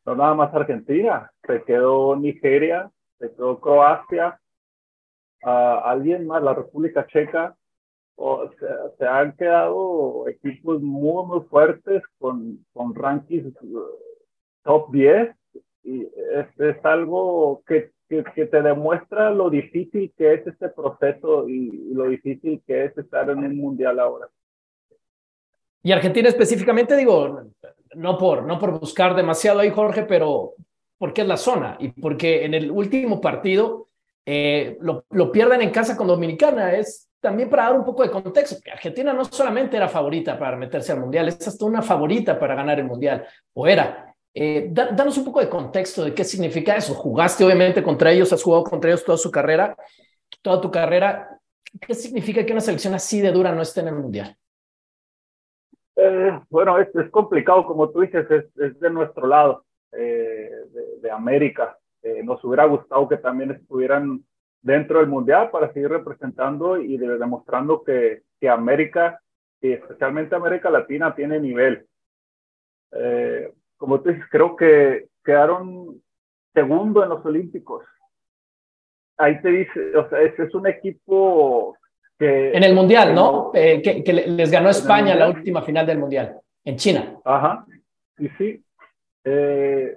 No 0.04 0.14
nada 0.14 0.34
más 0.34 0.52
Argentina, 0.52 1.32
se 1.46 1.64
quedó 1.64 2.14
Nigeria, 2.16 2.90
se 3.18 3.32
quedó 3.32 3.58
Croacia, 3.58 4.38
uh, 5.42 5.48
alguien 5.48 6.26
más, 6.26 6.42
la 6.42 6.52
República 6.52 7.06
Checa. 7.06 7.56
Se 8.98 9.06
han 9.06 9.34
quedado 9.36 10.28
equipos 10.28 10.82
muy, 10.82 11.24
muy 11.24 11.40
fuertes 11.48 12.02
con, 12.18 12.62
con 12.74 12.94
rankings 12.94 13.54
top 14.64 14.92
10 14.92 15.34
y 15.82 16.02
es, 16.58 16.84
algo 16.84 17.62
que, 17.66 17.92
que, 18.08 18.22
te 18.22 18.60
demuestra 18.60 19.30
lo 19.30 19.48
difícil 19.48 20.12
que 20.16 20.34
es 20.34 20.46
este 20.46 20.68
proceso 20.68 21.48
y, 21.48 21.94
lo 21.94 22.04
difícil 22.04 22.62
que 22.66 22.84
es 22.84 22.98
estar 22.98 23.30
en 23.30 23.38
un 23.38 23.56
mundial 23.56 23.98
ahora. 23.98 24.28
Y 25.86 25.92
Argentina 25.92 26.28
específicamente, 26.28 26.96
digo, 26.96 27.42
no 27.94 28.18
por, 28.18 28.42
no 28.42 28.58
por 28.58 28.80
buscar 28.80 29.14
demasiado 29.14 29.60
ahí, 29.60 29.70
Jorge, 29.70 30.02
pero 30.02 30.54
porque 30.98 31.20
es 31.20 31.28
la 31.28 31.36
zona 31.36 31.76
y 31.78 31.90
porque 31.90 32.44
en 32.44 32.54
el 32.54 32.72
último 32.72 33.20
partido 33.20 33.86
eh, 34.24 34.76
lo, 34.80 35.04
lo, 35.10 35.30
pierden 35.30 35.62
en 35.62 35.70
casa 35.70 35.96
con 35.96 36.08
Dominicana. 36.08 36.72
Es 36.74 37.08
también 37.20 37.48
para 37.48 37.66
dar 37.66 37.76
un 37.76 37.84
poco 37.84 38.02
de 38.02 38.10
contexto, 38.10 38.56
que 38.64 38.72
Argentina 38.72 39.12
no 39.12 39.26
solamente 39.26 39.76
era 39.76 39.88
favorita 39.88 40.36
para 40.36 40.56
meterse 40.56 40.90
al 40.90 40.98
Mundial, 40.98 41.28
es 41.28 41.46
hasta 41.46 41.64
una 41.64 41.82
favorita 41.82 42.36
para 42.36 42.56
ganar 42.56 42.80
el 42.80 42.86
Mundial, 42.86 43.24
o 43.54 43.68
era. 43.68 44.12
Eh, 44.34 44.66
da, 44.68 44.86
danos 44.90 45.16
un 45.18 45.24
poco 45.24 45.38
de 45.38 45.48
contexto 45.48 46.04
de 46.04 46.12
qué 46.12 46.24
significa 46.24 46.74
eso. 46.74 46.94
Jugaste 46.94 47.44
obviamente 47.44 47.80
contra 47.80 48.10
ellos, 48.10 48.32
has 48.32 48.42
jugado 48.42 48.64
contra 48.64 48.90
ellos 48.90 49.04
toda 49.04 49.18
su 49.18 49.30
carrera, 49.30 49.76
toda 50.42 50.60
tu 50.60 50.68
carrera. 50.68 51.38
¿Qué 51.80 51.94
significa 51.94 52.44
que 52.44 52.50
una 52.50 52.60
selección 52.60 52.92
así 52.92 53.20
de 53.20 53.30
dura 53.30 53.52
no 53.52 53.62
esté 53.62 53.82
en 53.82 53.88
el 53.88 53.94
Mundial? 53.94 54.36
Eh, 55.96 56.40
bueno, 56.50 56.78
es, 56.78 56.90
complicado, 57.10 57.64
como 57.64 57.90
tú 57.90 58.02
dices, 58.02 58.30
es, 58.30 58.80
de 58.80 58.90
nuestro 58.90 59.26
lado, 59.26 59.64
eh, 59.92 60.50
de, 60.70 61.00
de, 61.00 61.10
América. 61.10 61.78
Eh, 62.02 62.22
nos 62.22 62.44
hubiera 62.44 62.66
gustado 62.66 63.08
que 63.08 63.16
también 63.16 63.50
estuvieran 63.52 64.22
dentro 64.60 64.98
del 64.98 65.08
Mundial 65.08 65.50
para 65.50 65.72
seguir 65.72 65.88
representando 65.88 66.78
y 66.78 66.98
de, 66.98 67.16
demostrando 67.18 67.82
que, 67.82 68.22
que, 68.38 68.48
América, 68.48 69.20
y 69.62 69.72
especialmente 69.72 70.34
América 70.34 70.68
Latina, 70.70 71.14
tiene 71.14 71.40
nivel. 71.40 71.86
Como 73.78 74.00
tú 74.00 74.10
dices, 74.10 74.24
creo 74.30 74.54
que 74.56 75.08
quedaron 75.24 76.00
segundo 76.54 77.02
en 77.02 77.10
los 77.10 77.24
Olímpicos. 77.24 77.84
Ahí 79.18 79.40
te 79.40 79.48
dice, 79.48 79.96
o 79.96 80.08
sea, 80.08 80.20
es 80.22 80.54
un 80.54 80.66
equipo 80.66 81.76
que, 82.18 82.52
en 82.52 82.62
el 82.62 82.74
Mundial, 82.74 83.14
¿no? 83.14 83.50
Eh, 83.54 83.82
que, 83.82 84.02
que, 84.02 84.12
les 84.12 84.50
ganó 84.50 84.70
España 84.70 85.14
la 85.14 85.28
última 85.28 85.62
final 85.62 85.86
del 85.86 85.98
Mundial, 85.98 86.40
en 86.64 86.76
China. 86.76 87.18
Ajá, 87.24 87.66
y 88.18 88.28
sí. 88.30 88.62
Eh, 89.24 89.96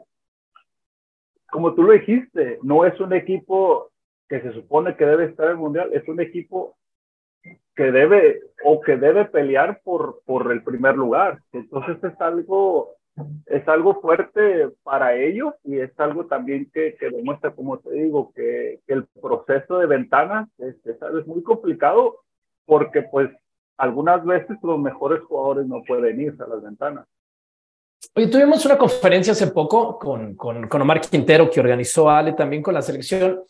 como 1.50 1.74
tú 1.74 1.84
lo 1.84 1.94
dijiste, 1.94 2.60
no 2.64 2.86
es 2.86 3.00
un 3.00 3.14
equipo 3.14 3.92
que 4.28 4.42
se 4.42 4.54
supone 4.54 4.96
que 4.96 5.06
debe 5.06 5.26
estar 5.26 5.46
en 5.46 5.54
el 5.54 5.58
Mundial, 5.58 5.90
es 5.94 6.08
un 6.08 6.20
equipo 6.20 6.78
que 7.76 7.92
debe 7.92 8.42
o 8.64 8.82
que 8.82 8.98
debe 8.98 9.26
pelear 9.26 9.82
por, 9.84 10.22
por 10.26 10.52
el 10.52 10.64
primer 10.64 10.96
lugar. 10.96 11.40
Entonces 11.54 11.98
es 12.04 12.20
algo, 12.22 12.96
es 13.46 13.68
algo 13.68 14.00
fuerte 14.02 14.70
para 14.84 15.16
ellos 15.16 15.54
y 15.64 15.80
es 15.80 15.92
algo 16.00 16.26
también 16.26 16.70
que, 16.74 16.96
demuestra, 17.00 17.52
como 17.52 17.80
te 17.80 17.92
digo, 17.92 18.32
que, 18.36 18.80
el 18.88 19.06
proceso 19.22 19.80
de 19.80 19.88
ventana 19.88 20.48
es, 20.58 20.76
es, 20.86 20.98
es, 21.02 21.28
muy 21.28 21.44
complicado 21.44 22.18
porque 22.66 23.04
pues 23.04 23.30
algunas 23.78 24.24
veces 24.26 24.58
los 24.62 24.80
mejores 24.80 25.22
jugadores 25.22 25.68
no 25.68 25.82
pueden 25.88 26.20
irse 26.22 26.44
a 26.44 26.48
las 26.48 26.62
ventanas. 26.62 27.06
Oye, 28.16 28.28
tuvimos 28.28 28.66
una 28.66 28.78
conferencia 28.78 29.34
hace 29.34 29.48
poco 29.48 29.98
con, 29.98 30.36
con, 30.36 30.68
con 30.68 30.82
Omar 30.82 31.02
Quintero 31.02 31.50
que 31.50 31.60
organizó 31.60 32.10
Ale 32.10 32.34
también 32.34 32.64
con 32.64 32.74
la 32.74 32.82
selección 32.82 33.42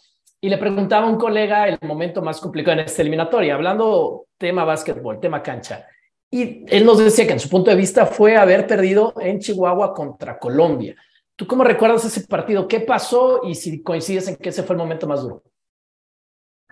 y 0.42 0.50
le 0.50 0.58
preguntaba 0.58 1.06
a 1.06 1.10
un 1.10 1.18
colega 1.18 1.68
el 1.68 1.78
momento 1.82 2.22
más 2.22 2.40
complicado 2.40 2.80
en 2.80 2.86
esta 2.86 3.02
eliminatoria, 3.02 3.56
hablando 3.56 4.26
tema 4.38 4.64
básquetbol, 4.64 5.20
tema 5.20 5.44
cancha. 5.44 5.86
Y 6.32 6.66
él 6.68 6.86
nos 6.86 7.00
decía 7.00 7.26
que 7.26 7.34
en 7.34 7.40
su 7.40 7.50
punto 7.50 7.72
de 7.72 7.78
vista 7.78 8.06
fue 8.06 8.38
haber 8.38 8.68
perdido 8.68 9.14
en 9.20 9.40
Chihuahua 9.40 9.94
contra 9.94 10.38
Colombia. 10.38 10.96
¿Tú 11.36 11.48
cómo 11.48 11.64
recuerdas 11.64 12.06
ese 12.06 12.28
partido? 12.28 12.68
¿Qué 12.68 12.82
pasó? 12.82 13.42
Y 13.44 13.56
si 13.56 13.82
coincides 13.82 14.28
en 14.28 14.36
que 14.36 14.50
ese 14.50 14.64
fue 14.64 14.76
el 14.76 14.82
momento 14.82 15.08
más 15.08 15.22
duro. 15.24 15.42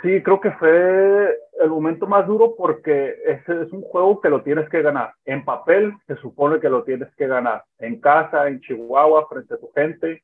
Sí, 0.02 0.22
creo 0.22 0.40
que 0.40 0.52
fue 0.52 1.40
el 1.60 1.70
momento 1.70 2.06
más 2.06 2.28
duro 2.28 2.56
porque 2.56 3.16
ese 3.26 3.64
es 3.64 3.72
un 3.72 3.82
juego 3.82 4.22
que 4.22 4.30
lo 4.30 4.44
tienes 4.44 4.70
que 4.70 4.84
ganar. 4.84 5.14
En 5.26 5.44
papel 5.44 5.94
se 6.06 6.16
supone 6.18 6.60
que 6.60 6.70
lo 6.70 6.84
tienes 6.84 7.10
que 7.16 7.26
ganar. 7.26 7.64
En 7.80 8.00
casa, 8.00 8.48
en 8.48 8.60
Chihuahua, 8.62 9.28
frente 9.28 9.56
a 9.56 9.58
tu 9.58 9.72
gente. 9.74 10.24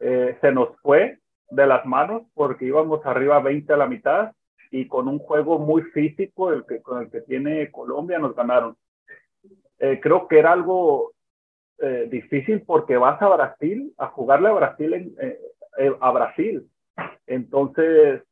eh, 0.00 0.36
se 0.40 0.50
nos 0.50 0.70
fue 0.80 1.18
de 1.50 1.66
las 1.66 1.84
manos 1.84 2.22
porque 2.34 2.64
íbamos 2.64 3.04
arriba 3.04 3.38
20 3.40 3.72
a 3.72 3.76
la 3.76 3.86
mitad 3.86 4.32
y 4.72 4.88
con 4.88 5.06
un 5.06 5.18
juego 5.18 5.58
muy 5.58 5.82
físico 5.82 6.50
el 6.50 6.64
que, 6.64 6.80
con 6.80 7.02
el 7.02 7.10
que 7.10 7.20
tiene 7.20 7.70
Colombia 7.70 8.18
nos 8.18 8.34
ganaron. 8.34 8.74
Eh, 9.78 10.00
creo 10.02 10.26
que 10.26 10.38
era 10.38 10.52
algo 10.52 11.12
eh, 11.78 12.08
difícil 12.10 12.62
porque 12.62 12.96
vas 12.96 13.20
a 13.20 13.28
Brasil 13.28 13.92
a 13.98 14.08
jugarle 14.08 14.48
a 14.48 14.52
Brasil 14.52 14.94
en, 14.94 15.36
a 16.00 16.10
Brasil. 16.10 16.66
Entonces, 17.26 18.22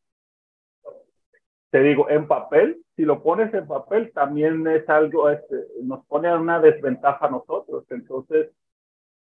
te 1.70 1.82
digo, 1.82 2.08
en 2.08 2.26
papel, 2.26 2.82
si 2.96 3.02
lo 3.02 3.22
pones 3.22 3.52
en 3.52 3.66
papel, 3.66 4.10
también 4.12 4.66
es 4.66 4.88
algo, 4.88 5.28
este, 5.28 5.56
nos 5.82 6.04
pone 6.06 6.28
a 6.28 6.38
una 6.38 6.58
desventaja 6.58 7.26
a 7.26 7.30
nosotros. 7.30 7.84
Entonces, 7.90 8.50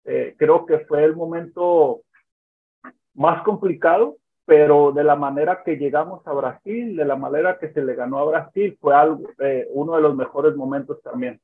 eh, 0.04 0.35
creo 0.38 0.64
que 0.64 0.81
fue 0.81 1.04
el 1.04 1.14
momento 1.14 2.00
más 3.14 3.42
complicado, 3.42 4.16
pero 4.44 4.92
de 4.92 5.04
la 5.04 5.16
manera 5.16 5.62
que 5.64 5.76
llegamos 5.76 6.26
a 6.26 6.32
Brasil, 6.32 6.96
de 6.96 7.04
la 7.04 7.16
manera 7.16 7.58
que 7.58 7.72
se 7.72 7.82
le 7.82 7.94
ganó 7.94 8.18
a 8.18 8.25
Brasil, 8.25 8.76
fue 8.80 8.94
algo, 8.94 9.30
eh, 9.38 9.66
uno 9.70 9.96
de 9.96 10.02
los 10.02 10.16
mejores 10.16 10.56
momentos 10.56 11.00
también. 11.02 11.40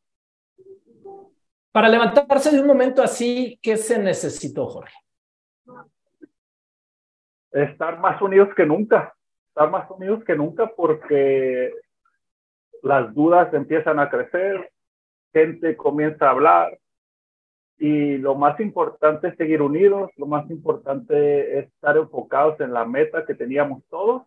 Para 1.73 1.89
levantarse 1.89 2.51
de 2.51 2.61
un 2.61 2.67
momento 2.67 3.03
así, 3.03 3.59
¿qué 3.63 3.77
se 3.77 3.99
necesitó, 3.99 4.67
Jorge? 4.67 4.95
Estar 7.53 7.99
más 8.01 8.21
unidos 8.21 8.49
que 8.55 8.67
nunca 8.67 9.15
estar 9.59 9.71
más 9.73 9.91
unidos 9.91 10.23
que 10.23 10.37
nunca 10.37 10.69
porque 10.69 11.73
las 12.85 13.13
dudas 13.13 13.53
empiezan 13.53 13.99
a 13.99 14.09
crecer, 14.09 14.71
gente 15.33 15.77
comienza 15.77 16.29
a 16.29 16.31
hablar 16.31 16.79
y 17.79 18.19
lo 18.19 18.35
más 18.35 18.59
importante 18.61 19.29
es 19.29 19.37
seguir 19.37 19.63
unidos, 19.63 20.11
lo 20.17 20.27
más 20.27 20.51
importante 20.51 21.59
es 21.59 21.67
estar 21.67 21.97
enfocados 21.97 22.59
en 22.61 22.73
la 22.73 22.85
meta 22.85 23.25
que 23.25 23.35
teníamos 23.35 23.83
todos 23.89 24.23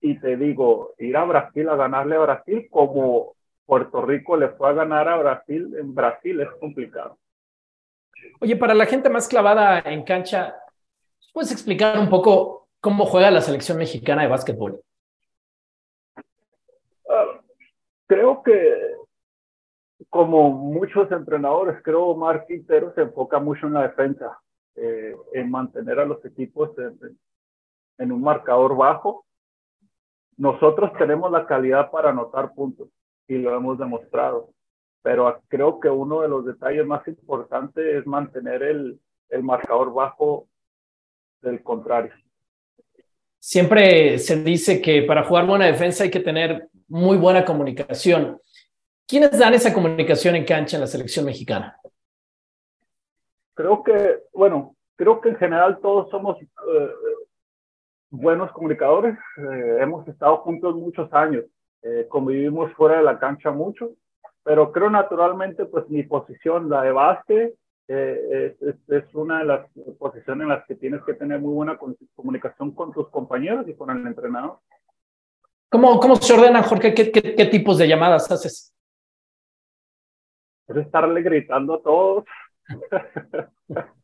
y 0.00 0.18
te 0.18 0.36
digo, 0.36 0.94
ir 0.98 1.16
a 1.16 1.24
Brasil 1.24 1.68
a 1.68 1.76
ganarle 1.76 2.16
a 2.16 2.20
Brasil 2.20 2.68
como 2.70 3.34
Puerto 3.66 4.02
Rico 4.02 4.36
le 4.36 4.48
fue 4.48 4.70
a 4.70 4.72
ganar 4.72 5.08
a 5.08 5.18
Brasil, 5.18 5.74
en 5.78 5.94
Brasil 5.94 6.40
es 6.40 6.48
complicado. 6.58 7.18
Oye, 8.40 8.56
para 8.56 8.74
la 8.74 8.86
gente 8.86 9.08
más 9.10 9.28
clavada 9.28 9.80
en 9.80 10.02
cancha, 10.02 10.56
¿puedes 11.32 11.52
explicar 11.52 11.98
un 11.98 12.08
poco 12.08 12.60
¿Cómo 12.80 13.04
juega 13.04 13.30
la 13.30 13.42
selección 13.42 13.76
mexicana 13.76 14.22
de 14.22 14.28
básquetbol? 14.28 14.80
Ah, 17.10 17.40
creo 18.06 18.42
que 18.42 18.94
como 20.10 20.50
muchos 20.50 21.10
entrenadores, 21.12 21.80
creo 21.84 22.06
Omar 22.06 22.44
Quintero 22.46 22.92
se 22.94 23.02
enfoca 23.02 23.38
mucho 23.38 23.68
en 23.68 23.74
la 23.74 23.82
defensa, 23.82 24.40
eh, 24.74 25.14
en 25.32 25.50
mantener 25.50 26.00
a 26.00 26.04
los 26.04 26.22
equipos 26.24 26.70
en, 27.98 28.12
un 28.12 28.20
marcador 28.20 28.76
bajo. 28.76 29.24
Nosotros 30.36 30.90
tenemos 30.98 31.30
la 31.30 31.46
calidad 31.46 31.90
para 31.92 32.10
anotar 32.10 32.52
puntos 32.54 32.88
y 33.28 33.38
lo 33.38 33.54
hemos 33.54 33.78
demostrado, 33.78 34.50
pero 35.00 35.40
creo 35.46 35.78
que 35.78 35.88
uno 35.88 36.22
de 36.22 36.28
los 36.28 36.44
detalles 36.44 36.84
más 36.84 37.06
importantes 37.06 37.84
es 37.84 38.04
mantener 38.04 38.64
el, 38.64 38.98
el 39.28 39.42
marcador 39.44 39.92
bajo 39.92 40.48
del 41.40 41.62
contrario. 41.62 42.12
Siempre 43.38 44.18
se 44.18 44.42
dice 44.42 44.82
que 44.82 45.02
para 45.02 45.22
jugar 45.22 45.46
buena 45.46 45.66
defensa 45.66 46.02
hay 46.02 46.10
que 46.10 46.20
tener 46.20 46.68
muy 46.88 47.16
buena 47.16 47.44
comunicación. 47.44 48.40
¿Quiénes 49.10 49.36
dan 49.36 49.54
esa 49.54 49.74
comunicación 49.74 50.36
en 50.36 50.44
cancha 50.44 50.76
en 50.76 50.82
la 50.82 50.86
selección 50.86 51.24
mexicana? 51.24 51.76
Creo 53.54 53.82
que, 53.82 54.20
bueno, 54.32 54.76
creo 54.94 55.20
que 55.20 55.30
en 55.30 55.36
general 55.36 55.80
todos 55.82 56.08
somos 56.10 56.40
eh, 56.40 56.90
buenos 58.10 58.52
comunicadores. 58.52 59.18
Eh, 59.36 59.78
hemos 59.80 60.06
estado 60.06 60.36
juntos 60.38 60.76
muchos 60.76 61.12
años, 61.12 61.44
eh, 61.82 62.06
convivimos 62.08 62.72
fuera 62.74 62.98
de 62.98 63.02
la 63.02 63.18
cancha 63.18 63.50
mucho, 63.50 63.90
pero 64.44 64.70
creo 64.70 64.88
naturalmente, 64.88 65.64
pues 65.64 65.88
mi 65.88 66.04
posición, 66.04 66.70
la 66.70 66.82
de 66.82 66.92
base, 66.92 67.54
eh, 67.88 68.56
es, 68.60 69.14
una 69.14 69.40
de 69.40 69.44
las 69.46 69.68
posiciones 69.98 70.44
en 70.44 70.50
las 70.50 70.64
que 70.66 70.76
tienes 70.76 71.02
que 71.02 71.14
tener 71.14 71.40
muy 71.40 71.52
buena 71.52 71.76
comunicación 72.14 72.70
con 72.70 72.92
tus 72.92 73.08
compañeros 73.08 73.66
y 73.66 73.74
con 73.74 73.90
el 73.90 74.06
entrenador. 74.06 74.60
¿Cómo, 75.68 75.98
cómo 75.98 76.14
se 76.14 76.32
ordenan, 76.32 76.62
Jorge? 76.62 76.94
¿Qué, 76.94 77.10
qué, 77.10 77.46
tipos 77.46 77.76
de 77.76 77.88
llamadas 77.88 78.30
haces? 78.30 78.72
Es 80.70 80.76
estarle 80.76 81.22
gritando 81.22 81.74
a 81.74 81.82
todos. 81.82 82.24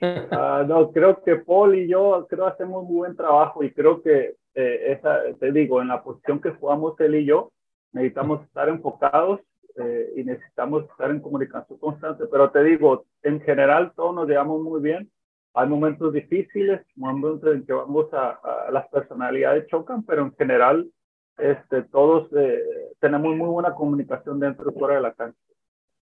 Ah, 0.00 0.62
no, 0.68 0.92
creo 0.92 1.22
que 1.22 1.36
Paul 1.36 1.74
y 1.74 1.88
yo 1.88 2.26
creo 2.28 2.46
hacemos 2.46 2.84
muy 2.84 2.96
buen 2.96 3.16
trabajo 3.16 3.64
y 3.64 3.72
creo 3.72 4.02
que 4.02 4.36
eh, 4.54 4.92
esa, 4.92 5.20
te 5.40 5.52
digo, 5.52 5.80
en 5.80 5.88
la 5.88 6.02
posición 6.02 6.40
que 6.40 6.50
jugamos 6.50 7.00
él 7.00 7.14
y 7.14 7.24
yo, 7.24 7.50
necesitamos 7.92 8.44
estar 8.44 8.68
enfocados 8.68 9.40
eh, 9.76 10.12
y 10.16 10.24
necesitamos 10.24 10.84
estar 10.84 11.10
en 11.10 11.20
comunicación 11.20 11.78
constante. 11.78 12.24
Pero 12.30 12.50
te 12.50 12.62
digo, 12.64 13.06
en 13.22 13.40
general 13.40 13.92
todos 13.96 14.14
nos 14.14 14.28
llevamos 14.28 14.60
muy 14.62 14.82
bien. 14.82 15.10
Hay 15.54 15.68
momentos 15.68 16.12
difíciles, 16.12 16.82
momentos 16.96 17.54
en 17.54 17.64
que 17.64 17.72
vamos 17.72 18.12
a, 18.12 18.38
las 18.70 18.86
personalidades 18.88 19.66
chocan, 19.68 20.04
pero 20.04 20.22
en 20.22 20.34
general 20.36 20.90
este, 21.38 21.82
todos 21.84 22.30
eh, 22.36 22.62
tenemos 23.00 23.34
muy 23.34 23.48
buena 23.48 23.74
comunicación 23.74 24.38
dentro 24.40 24.70
y 24.70 24.78
fuera 24.78 24.96
de 24.96 25.00
la 25.00 25.14
cancha. 25.14 25.45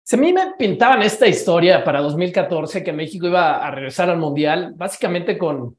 Si 0.06 0.16
a 0.16 0.18
mí 0.18 0.34
me 0.34 0.52
pintaban 0.58 1.00
esta 1.00 1.26
historia 1.26 1.82
para 1.82 2.02
2014, 2.02 2.84
que 2.84 2.92
México 2.92 3.26
iba 3.26 3.66
a 3.66 3.70
regresar 3.70 4.10
al 4.10 4.18
Mundial, 4.18 4.74
básicamente 4.76 5.38
con, 5.38 5.78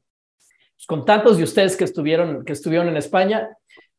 pues, 0.74 0.84
con 0.84 1.04
tantos 1.04 1.36
de 1.38 1.44
ustedes 1.44 1.76
que 1.76 1.84
estuvieron, 1.84 2.44
que 2.44 2.52
estuvieron 2.52 2.88
en 2.88 2.96
España, 2.96 3.48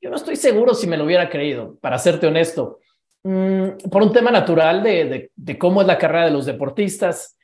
yo 0.01 0.09
no 0.09 0.17
estoy 0.17 0.35
seguro 0.35 0.73
si 0.73 0.85
me 0.85 0.97
lo 0.97 1.05
hubiera 1.05 1.29
creído, 1.29 1.77
para 1.79 1.97
serte 1.97 2.27
honesto. 2.27 2.79
Mm, 3.23 3.89
por 3.89 4.03
un 4.03 4.11
tema 4.11 4.29
natural 4.29 4.83
de, 4.83 5.31
de, 5.33 5.57
cómo 5.57 5.79
es 5.79 5.87
la 5.87 5.97
carrera 5.97 6.25
de 6.25 6.31
los 6.31 6.45
deportistas, 6.45 7.37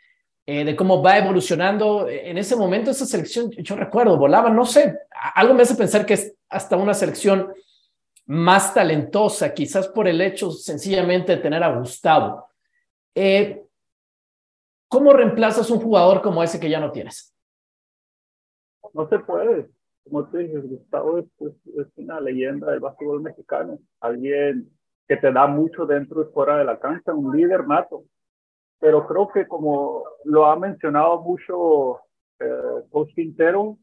eh, 0.45 0.65
de 0.65 0.75
cómo 0.75 1.01
va 1.01 1.17
evolucionando. 1.17 2.09
En 2.09 2.37
ese 2.37 2.57
momento 2.57 2.91
esa 2.91 3.05
selección, 3.05 3.49
yo 3.51 3.77
recuerdo, 3.77 4.17
volaba, 4.17 4.49
no 4.49 4.65
sé, 4.65 4.99
algo 5.35 5.53
me 5.53 5.63
hace 5.63 5.75
pensar 5.75 6.05
que 6.05 6.15
es 6.15 6.35
hasta 6.49 6.75
una 6.75 6.93
selección 6.93 7.47
más 8.25 8.73
talentosa, 8.73 9.53
quizás 9.53 9.87
por 9.87 10.05
el 10.05 10.19
hecho 10.19 10.51
sencillamente 10.51 11.37
de 11.37 11.41
tener 11.41 11.63
a 11.63 11.77
Gustavo. 11.79 12.52
Eh, 13.15 13.65
¿Cómo 14.87 15.11
reemplazas 15.13 15.69
un 15.71 15.79
jugador 15.79 16.21
como 16.21 16.43
ese 16.43 16.59
que 16.59 16.69
ya 16.69 16.79
no 16.79 16.91
tienes? 16.91 17.35
No 18.93 19.07
se 19.09 19.19
puede. 19.19 19.69
Como 20.03 20.27
te 20.29 20.39
dije, 20.39 20.57
Gustavo 20.59 21.17
es, 21.17 21.25
es 21.39 21.87
una 21.95 22.19
leyenda 22.19 22.69
del 22.71 22.79
básquetbol 22.79 23.21
mexicano. 23.21 23.79
Alguien 23.99 24.69
que 25.07 25.17
te 25.17 25.31
da 25.31 25.47
mucho 25.47 25.85
dentro 25.85 26.21
y 26.21 26.31
fuera 26.31 26.57
de 26.57 26.65
la 26.65 26.79
cancha, 26.79 27.13
un 27.13 27.35
líder 27.35 27.67
nato. 27.67 28.03
Pero 28.79 29.07
creo 29.07 29.29
que 29.29 29.47
como 29.47 30.03
lo 30.25 30.45
ha 30.45 30.55
mencionado 30.57 31.21
mucho 31.21 31.99
eh, 32.39 32.83
Coach 32.91 33.13
Quintero, 33.15 33.77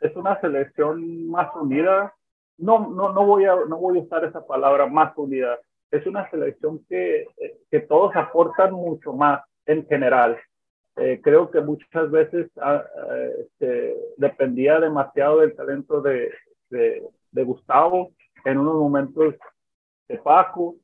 es 0.00 0.14
una 0.16 0.40
selección 0.40 1.28
más 1.28 1.54
unida. 1.54 2.14
No, 2.56 2.88
no, 2.88 3.12
no, 3.12 3.26
voy 3.26 3.44
a, 3.44 3.54
no 3.54 3.78
voy 3.78 3.98
a 3.98 4.02
usar 4.02 4.24
esa 4.24 4.44
palabra 4.46 4.86
más 4.86 5.16
unida. 5.16 5.58
Es 5.90 6.06
una 6.06 6.28
selección 6.30 6.84
que, 6.88 7.26
que 7.70 7.80
todos 7.80 8.14
aportan 8.14 8.72
mucho 8.72 9.12
más 9.12 9.42
en 9.66 9.86
general. 9.86 10.38
Eh, 10.96 11.20
creo 11.22 11.50
que 11.50 11.60
muchas 11.60 12.10
veces 12.10 12.50
ah, 12.60 12.84
eh, 13.12 13.34
este, 13.40 13.96
dependía 14.16 14.80
demasiado 14.80 15.40
del 15.40 15.54
talento 15.54 16.00
de, 16.00 16.32
de, 16.70 17.02
de 17.30 17.42
Gustavo. 17.44 18.12
En 18.44 18.58
unos 18.58 18.74
momentos 18.74 19.34
de 20.08 20.18
Paco. 20.18 20.76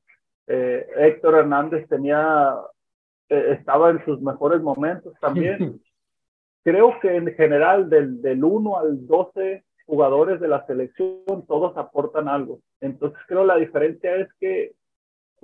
Eh, 0.47 0.87
Héctor 0.97 1.37
Hernández 1.37 1.89
tenía, 1.89 2.55
eh, 3.29 3.57
estaba 3.59 3.91
en 3.91 4.05
sus 4.05 4.21
mejores 4.21 4.61
momentos 4.61 5.15
también. 5.21 5.81
Creo 6.65 6.99
que 7.01 7.15
en 7.17 7.35
general 7.35 7.91
del, 7.91 8.23
del 8.23 8.43
1 8.43 8.79
al 8.79 9.07
12 9.07 9.65
jugadores 9.87 10.41
de 10.41 10.49
la 10.49 10.65
selección, 10.67 11.47
todos 11.47 11.77
aportan 11.77 12.27
algo. 12.27 12.61
Entonces 12.81 13.19
creo 13.29 13.45
la 13.45 13.57
diferencia 13.57 14.17
es 14.17 14.29
que 14.41 14.73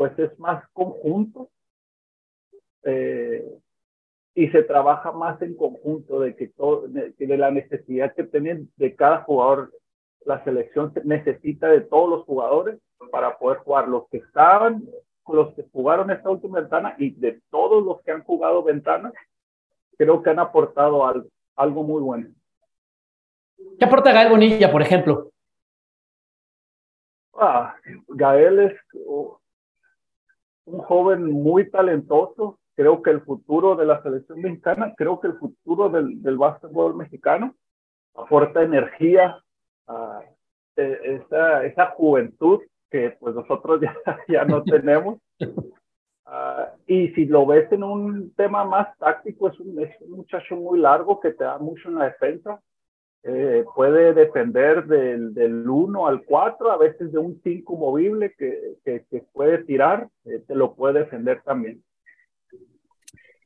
pues 0.00 0.18
es 0.18 0.38
más 0.38 0.66
conjunto 0.72 1.50
eh, 2.84 3.44
y 4.34 4.48
se 4.48 4.62
trabaja 4.62 5.12
más 5.12 5.42
en 5.42 5.54
conjunto 5.54 6.20
de 6.20 6.34
que, 6.36 6.48
todo, 6.48 6.88
de, 6.88 7.12
de 7.18 7.36
la 7.36 7.50
necesidad 7.50 8.14
que 8.14 8.24
tienen 8.24 8.72
de 8.76 8.96
cada 8.96 9.24
jugador. 9.24 9.74
La 10.24 10.42
selección 10.42 10.94
necesita 11.04 11.68
de 11.68 11.82
todos 11.82 12.08
los 12.08 12.24
jugadores 12.24 12.78
para 13.10 13.36
poder 13.36 13.58
jugar 13.58 13.88
los 13.88 14.08
que 14.08 14.16
estaban, 14.16 14.88
los 15.28 15.52
que 15.52 15.66
jugaron 15.70 16.10
esta 16.10 16.30
última 16.30 16.60
ventana 16.60 16.94
y 16.96 17.10
de 17.10 17.38
todos 17.50 17.84
los 17.84 18.00
que 18.00 18.12
han 18.12 18.24
jugado 18.24 18.62
ventanas, 18.62 19.12
creo 19.98 20.22
que 20.22 20.30
han 20.30 20.38
aportado 20.38 21.06
algo, 21.06 21.28
algo 21.56 21.82
muy 21.82 22.00
bueno. 22.00 22.28
¿Qué 23.78 23.84
aporta 23.84 24.12
Gael 24.12 24.30
Bonilla, 24.30 24.72
por 24.72 24.80
ejemplo? 24.80 25.30
Ah, 27.34 27.76
Gael 28.08 28.60
es 28.60 28.80
un 30.70 30.80
joven 30.80 31.30
muy 31.30 31.70
talentoso, 31.70 32.58
creo 32.74 33.02
que 33.02 33.10
el 33.10 33.20
futuro 33.22 33.76
de 33.76 33.86
la 33.86 34.02
selección 34.02 34.40
mexicana, 34.40 34.94
creo 34.96 35.20
que 35.20 35.28
el 35.28 35.38
futuro 35.38 35.88
del, 35.88 36.22
del 36.22 36.38
básquetbol 36.38 36.96
mexicano 36.96 37.54
aporta 38.14 38.62
energía 38.62 39.38
a 39.86 40.22
esa, 40.76 41.64
esa 41.64 41.86
juventud 41.90 42.60
que 42.90 43.16
pues 43.20 43.34
nosotros 43.34 43.80
ya, 43.80 43.94
ya 44.28 44.44
no 44.44 44.62
tenemos. 44.62 45.18
Ah, 46.32 46.74
y 46.86 47.08
si 47.08 47.24
lo 47.24 47.44
ves 47.44 47.72
en 47.72 47.82
un 47.82 48.32
tema 48.34 48.64
más 48.64 48.96
táctico, 48.98 49.48
es 49.48 49.58
un, 49.58 49.80
es 49.80 50.00
un 50.00 50.12
muchacho 50.12 50.54
muy 50.54 50.78
largo 50.78 51.18
que 51.18 51.32
te 51.32 51.42
da 51.42 51.58
mucho 51.58 51.88
en 51.88 51.96
la 51.96 52.04
defensa. 52.04 52.60
Eh, 53.22 53.64
puede 53.74 54.14
defender 54.14 54.86
del, 54.86 55.34
del 55.34 55.68
1 55.68 56.06
al 56.06 56.24
4, 56.24 56.70
a 56.70 56.78
veces 56.78 57.12
de 57.12 57.18
un 57.18 57.40
5 57.42 57.76
movible 57.76 58.34
que, 58.38 58.76
que, 58.84 59.04
que 59.10 59.24
puede 59.32 59.58
tirar, 59.64 60.08
eh, 60.24 60.42
te 60.46 60.54
lo 60.54 60.74
puede 60.74 61.00
defender 61.00 61.42
también. 61.42 61.82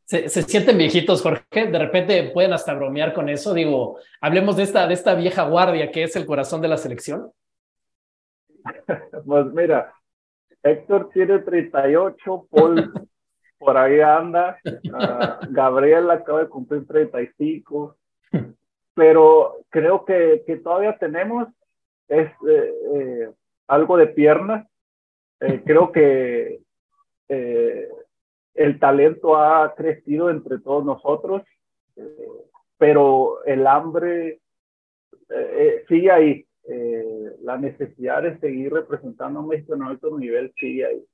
Se, 0.04 0.28
se, 0.28 0.43
sienten 0.43 0.78
viejitos, 0.78 1.23
Jorge. 1.23 1.43
De 1.50 1.78
repente 1.78 2.31
pueden 2.33 2.52
hasta 2.52 2.75
bromear 2.75 3.14
con 3.14 3.28
eso. 3.28 3.54
Digo, 3.54 3.99
hablemos 4.21 4.57
de 4.57 4.64
esta, 4.64 4.87
de 4.87 4.95
esta 4.95 5.14
vieja 5.14 5.49
guardia 5.49 5.90
que 5.90 6.04
es 6.04 6.14
el 6.14 6.26
corazón 6.26 6.61
de 6.61 6.69
la 6.69 6.76
selección. 6.76 7.33
pues 9.26 9.47
mira, 9.47 9.95
Héctor 10.62 11.11
tiene 11.12 11.40
38, 11.40 12.49
Paul 12.50 12.93
por 13.59 13.76
ahí 13.76 14.00
anda, 14.00 14.59
uh, 14.64 15.47
Gabriel 15.50 16.11
acaba 16.11 16.40
de 16.40 16.49
cumplir 16.49 16.87
35, 16.87 17.97
pero 18.95 19.53
creo 19.75 20.04
que, 20.04 20.45
que 20.47 20.59
todavía 20.59 20.97
tenemos 20.99 21.49
es, 22.07 22.28
eh, 22.49 22.75
eh, 22.95 23.31
algo 23.66 23.97
de 23.97 24.07
piernas. 24.07 24.69
Eh, 25.40 25.62
creo 25.66 25.90
que 25.90 26.61
el 28.54 28.78
talento 28.78 29.37
ha 29.37 29.75
crecido 29.75 30.31
entre 30.31 30.61
todos 30.61 30.85
nosotros, 30.85 31.43
pero 32.78 33.43
el 33.45 33.66
hambre 33.66 34.40
sigue 35.88 36.11
ahí. 36.12 36.47
La 37.40 37.59
necesidad 37.59 38.23
de 38.23 38.38
seguir 38.38 38.73
representando 38.73 39.40
a 39.40 39.47
México 39.47 39.75
en 39.75 39.83
alto 39.83 40.16
nivel 40.16 40.52
sigue 40.57 40.87
ahí. 40.87 41.04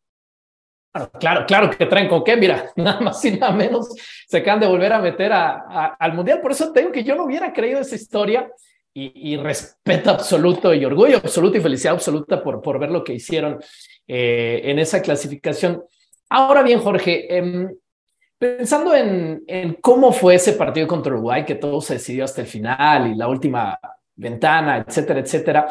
Claro, 0.92 1.46
claro 1.46 1.70
que 1.70 1.86
traen 1.86 2.08
con 2.08 2.24
qué, 2.24 2.36
mira, 2.36 2.72
nada 2.76 3.00
más 3.00 3.24
y 3.24 3.32
nada 3.32 3.52
menos 3.52 3.90
se 4.26 4.38
acaban 4.38 4.60
de 4.60 4.66
volver 4.66 4.92
a 4.92 5.00
meter 5.00 5.32
a, 5.32 5.96
al 5.98 6.14
Mundial. 6.14 6.40
Por 6.40 6.52
eso 6.52 6.72
tengo 6.72 6.90
que 6.90 7.04
yo 7.04 7.14
no 7.14 7.24
hubiera 7.24 7.52
creído 7.52 7.80
esa 7.80 7.94
historia 7.94 8.50
y, 8.92 9.36
respeto 9.36 10.10
absoluto 10.10 10.74
y 10.74 10.84
orgullo 10.84 11.18
absoluto 11.18 11.56
y 11.56 11.60
felicidad 11.60 11.94
absoluta 11.94 12.42
por, 12.42 12.60
por 12.60 12.80
ver 12.80 12.90
lo 12.90 13.04
que 13.04 13.14
hicieron 13.14 13.60
eh, 14.06 14.62
en 14.64 14.80
esa 14.80 15.00
clasificación. 15.00 15.84
Ahora 16.28 16.62
bien, 16.62 16.80
Jorge, 16.80 17.38
eh, 17.38 17.68
pensando 18.36 18.94
en, 18.94 19.44
en, 19.46 19.74
cómo 19.74 20.12
fue 20.12 20.34
ese 20.34 20.54
partido 20.54 20.88
contra 20.88 21.12
Uruguay, 21.12 21.44
que 21.44 21.54
todo 21.54 21.80
se 21.80 21.94
decidió 21.94 22.24
hasta 22.24 22.40
el 22.40 22.48
final 22.48 23.12
y 23.12 23.14
la 23.14 23.28
última 23.28 23.78
ventana, 24.16 24.84
etcétera, 24.86 25.20
etcétera, 25.20 25.68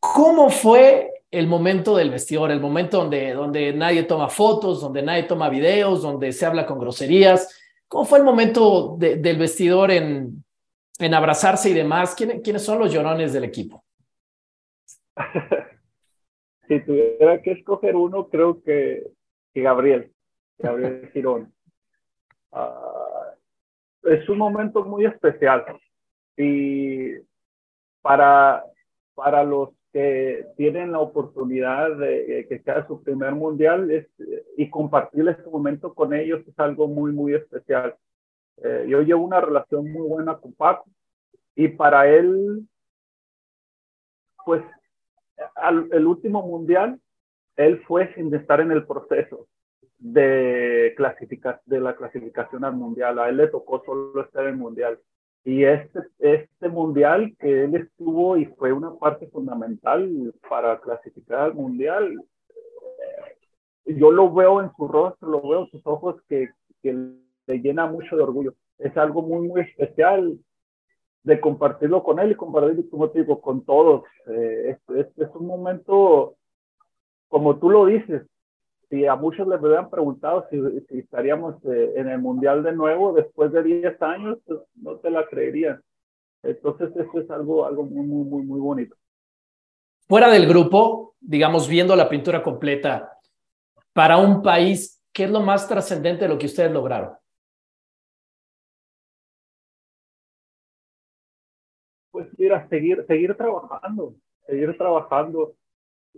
¿cómo 0.00 0.48
fue 0.48 1.17
el 1.30 1.46
momento 1.46 1.96
del 1.96 2.10
vestidor, 2.10 2.50
el 2.50 2.60
momento 2.60 2.98
donde, 2.98 3.32
donde 3.32 3.72
nadie 3.72 4.04
toma 4.04 4.28
fotos, 4.28 4.80
donde 4.80 5.02
nadie 5.02 5.24
toma 5.24 5.48
videos, 5.48 6.02
donde 6.02 6.32
se 6.32 6.46
habla 6.46 6.66
con 6.66 6.78
groserías? 6.78 7.60
¿Cómo 7.86 8.04
fue 8.04 8.18
el 8.18 8.24
momento 8.24 8.96
de, 8.98 9.16
del 9.16 9.38
vestidor 9.38 9.90
en, 9.90 10.44
en 10.98 11.14
abrazarse 11.14 11.70
y 11.70 11.74
demás? 11.74 12.14
¿Quién, 12.14 12.40
¿Quiénes 12.40 12.64
son 12.64 12.78
los 12.78 12.92
llorones 12.92 13.32
del 13.32 13.44
equipo? 13.44 13.84
si 16.68 16.80
tuviera 16.80 17.40
que 17.42 17.52
escoger 17.52 17.96
uno, 17.96 18.28
creo 18.28 18.62
que, 18.62 19.10
que 19.52 19.62
Gabriel, 19.62 20.12
Gabriel 20.58 21.10
Girón. 21.12 21.52
Uh, 22.50 24.08
es 24.08 24.28
un 24.28 24.38
momento 24.38 24.84
muy 24.84 25.04
especial 25.04 25.66
y 26.36 27.14
para, 28.00 28.64
para 29.14 29.44
los 29.44 29.70
que 29.92 30.46
tienen 30.56 30.92
la 30.92 31.00
oportunidad 31.00 31.96
de 31.96 32.46
que 32.48 32.58
sea 32.60 32.86
su 32.86 33.02
primer 33.02 33.34
mundial 33.34 34.06
y 34.56 34.68
compartir 34.68 35.28
este 35.28 35.48
momento 35.48 35.94
con 35.94 36.12
ellos 36.12 36.46
es 36.46 36.58
algo 36.58 36.88
muy, 36.88 37.12
muy 37.12 37.34
especial. 37.34 37.96
Eh, 38.58 38.86
yo 38.88 39.02
llevo 39.02 39.24
una 39.24 39.40
relación 39.40 39.90
muy 39.90 40.06
buena 40.06 40.36
con 40.36 40.52
Paco 40.52 40.86
y 41.54 41.68
para 41.68 42.08
él, 42.08 42.66
pues 44.44 44.62
el 45.92 46.06
último 46.06 46.42
mundial, 46.42 47.00
él 47.56 47.82
fue 47.86 48.12
sin 48.14 48.32
estar 48.34 48.60
en 48.60 48.70
el 48.70 48.86
proceso 48.86 49.48
de, 49.98 50.94
clasifica, 50.96 51.60
de 51.66 51.80
la 51.80 51.96
clasificación 51.96 52.64
al 52.64 52.74
mundial. 52.74 53.18
A 53.18 53.28
él 53.28 53.38
le 53.38 53.48
tocó 53.48 53.82
solo 53.84 54.22
estar 54.22 54.44
en 54.44 54.50
el 54.50 54.56
mundial. 54.56 54.98
Y 55.48 55.64
este, 55.64 56.00
este 56.18 56.68
mundial 56.68 57.34
que 57.38 57.64
él 57.64 57.74
estuvo 57.74 58.36
y 58.36 58.44
fue 58.44 58.70
una 58.70 58.94
parte 58.96 59.28
fundamental 59.28 60.34
para 60.46 60.78
clasificar 60.78 61.38
al 61.40 61.54
mundial, 61.54 62.22
yo 63.86 64.10
lo 64.10 64.30
veo 64.30 64.60
en 64.60 64.70
su 64.76 64.86
rostro, 64.86 65.30
lo 65.30 65.40
veo 65.40 65.60
en 65.62 65.70
sus 65.70 65.80
ojos 65.86 66.16
que, 66.28 66.50
que 66.82 66.92
le 66.92 67.60
llena 67.60 67.86
mucho 67.86 68.14
de 68.14 68.24
orgullo. 68.24 68.52
Es 68.76 68.94
algo 68.98 69.22
muy, 69.22 69.48
muy 69.48 69.62
especial 69.62 70.38
de 71.22 71.40
compartirlo 71.40 72.02
con 72.02 72.18
él 72.18 72.32
y 72.32 72.34
compartirlo, 72.34 72.84
como 72.90 73.08
te 73.08 73.20
digo, 73.20 73.40
con 73.40 73.64
todos. 73.64 74.04
Eh, 74.26 74.76
es, 74.76 74.96
es, 74.96 75.06
es, 75.16 75.34
un 75.34 75.46
momento, 75.46 76.36
como 77.28 77.56
tú 77.58 77.70
lo 77.70 77.86
dices, 77.86 78.20
si 78.90 79.06
a 79.06 79.16
muchos 79.16 79.46
les 79.46 79.60
hubieran 79.60 79.90
preguntado 79.90 80.46
si, 80.50 80.58
si 80.88 80.98
estaríamos 81.00 81.56
eh, 81.64 81.92
en 81.96 82.08
el 82.08 82.18
Mundial 82.18 82.62
de 82.62 82.72
nuevo 82.72 83.12
después 83.12 83.52
de 83.52 83.62
10 83.62 84.00
años, 84.02 84.38
pues 84.46 84.60
no 84.76 84.96
te 84.96 85.10
la 85.10 85.26
creerían. 85.26 85.82
Entonces, 86.42 86.90
eso 86.96 87.20
es 87.20 87.30
algo, 87.30 87.66
algo 87.66 87.84
muy, 87.84 88.06
muy, 88.06 88.24
muy, 88.24 88.42
muy 88.44 88.60
bonito. 88.60 88.96
Fuera 90.08 90.30
del 90.30 90.46
grupo, 90.46 91.16
digamos, 91.20 91.68
viendo 91.68 91.94
la 91.94 92.08
pintura 92.08 92.42
completa, 92.42 93.18
para 93.92 94.16
un 94.16 94.42
país, 94.42 95.02
¿qué 95.12 95.24
es 95.24 95.30
lo 95.30 95.40
más 95.40 95.68
trascendente 95.68 96.24
de 96.24 96.28
lo 96.28 96.38
que 96.38 96.46
ustedes 96.46 96.72
lograron? 96.72 97.12
Pues 102.10 102.28
mira, 102.38 102.66
seguir, 102.68 103.04
seguir 103.06 103.36
trabajando, 103.36 104.14
seguir 104.46 104.76
trabajando. 104.78 105.54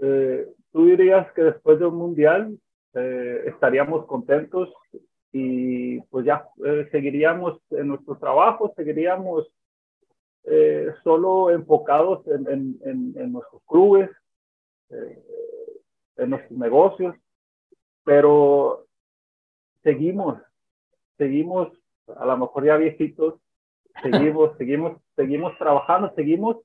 Eh, 0.00 0.46
tú 0.72 0.86
dirías 0.86 1.30
que 1.32 1.42
después 1.42 1.78
de 1.78 1.86
un 1.86 1.96
mundial 1.96 2.58
eh, 2.94 3.44
estaríamos 3.46 4.06
contentos 4.06 4.72
y 5.32 6.00
pues 6.02 6.24
ya 6.26 6.48
eh, 6.64 6.88
seguiríamos 6.90 7.60
en 7.70 7.88
nuestro 7.88 8.16
trabajo, 8.18 8.72
seguiríamos 8.76 9.46
eh, 10.44 10.92
solo 11.04 11.50
enfocados 11.50 12.26
en, 12.26 12.48
en, 12.48 12.78
en, 12.84 13.14
en 13.16 13.32
nuestros 13.32 13.62
clubes, 13.66 14.10
eh, 14.90 15.22
en 16.16 16.30
nuestros 16.30 16.58
negocios, 16.58 17.14
pero 18.04 18.86
seguimos, 19.82 20.40
seguimos 21.16 21.68
a 22.16 22.26
lo 22.26 22.36
mejor 22.36 22.64
ya 22.64 22.76
viejitos, 22.76 23.34
seguimos, 24.02 24.56
seguimos, 24.58 25.00
seguimos 25.16 25.56
trabajando, 25.58 26.12
seguimos 26.14 26.56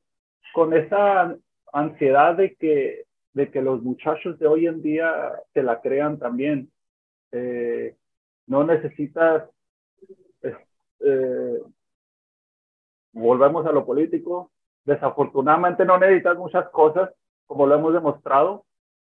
con 0.54 0.74
esa 0.74 1.36
ansiedad 1.74 2.36
de 2.36 2.56
que, 2.56 3.05
de 3.36 3.52
que 3.52 3.62
los 3.62 3.84
muchachos 3.84 4.40
de 4.40 4.48
hoy 4.48 4.66
en 4.66 4.82
día 4.82 5.34
se 5.54 5.62
la 5.62 5.82
crean 5.82 6.18
también. 6.18 6.72
Eh, 7.34 7.96
no 8.48 8.64
necesitas, 8.64 9.44
eh, 11.02 11.62
volvemos 13.12 13.66
a 13.66 13.74
lo 13.74 13.86
político, 13.86 14.52
desafortunadamente 14.86 15.84
no 15.84 15.98
necesitas 15.98 16.38
muchas 16.38 16.70
cosas, 16.70 17.12
como 17.46 17.68
lo 17.68 17.76
hemos 17.76 17.94
demostrado, 17.94 18.66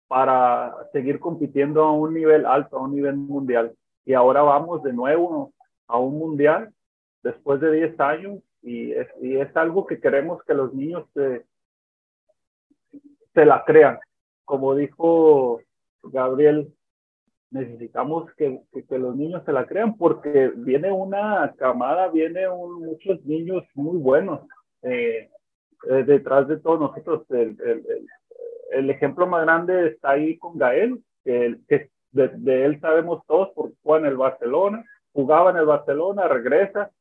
para 0.07 0.75
seguir 0.93 1.19
compitiendo 1.19 1.83
a 1.83 1.91
un 1.91 2.13
nivel 2.13 2.45
alto, 2.45 2.77
a 2.77 2.81
un 2.83 2.93
nivel 2.93 3.15
mundial. 3.15 3.73
Y 4.05 4.13
ahora 4.13 4.43
vamos 4.43 4.83
de 4.83 4.93
nuevo 4.93 5.51
a 5.87 5.97
un 5.97 6.19
mundial 6.19 6.71
después 7.23 7.59
de 7.59 7.71
10 7.71 7.99
años 7.99 8.39
y 8.61 8.91
es, 8.91 9.07
y 9.19 9.37
es 9.37 9.55
algo 9.57 9.87
que 9.87 9.99
queremos 9.99 10.43
que 10.43 10.53
los 10.53 10.73
niños 10.75 11.07
se, 11.15 11.45
se 13.33 13.45
la 13.45 13.63
crean. 13.65 13.99
Como 14.45 14.75
dijo 14.75 15.61
Gabriel, 16.03 16.73
necesitamos 17.51 18.31
que, 18.35 18.61
que, 18.71 18.85
que, 18.85 18.97
los 18.97 19.15
niños 19.15 19.43
se 19.45 19.51
la 19.51 19.65
crean 19.65 19.97
porque 19.97 20.51
viene 20.55 20.91
una 20.91 21.53
camada, 21.57 22.07
viene 22.07 22.47
un, 22.47 22.85
muchos 22.85 23.23
niños 23.25 23.63
muy 23.75 23.97
buenos 23.97 24.41
eh, 24.81 25.29
eh, 25.89 26.03
detrás 26.05 26.47
de 26.47 26.57
todos 26.57 26.79
nosotros. 26.79 27.23
El, 27.29 27.57
el, 27.61 27.69
el, 27.69 28.07
el, 28.71 28.89
ejemplo 28.89 29.27
más 29.27 29.43
grande 29.43 29.89
está 29.89 30.11
ahí 30.11 30.37
con 30.37 30.57
Gael, 30.57 31.03
que, 31.25 31.57
que 31.67 31.89
de, 32.11 32.29
de, 32.29 32.65
él 32.65 32.79
sabemos 32.79 33.21
todos 33.27 33.49
porque 33.53 33.75
fue 33.83 33.99
en 33.99 34.05
el 34.05 34.17
Barcelona, 34.17 34.83
jugaba 35.11 35.51
en 35.51 35.57
el 35.57 35.65
Barcelona, 35.65 36.27
regresa, 36.27 36.91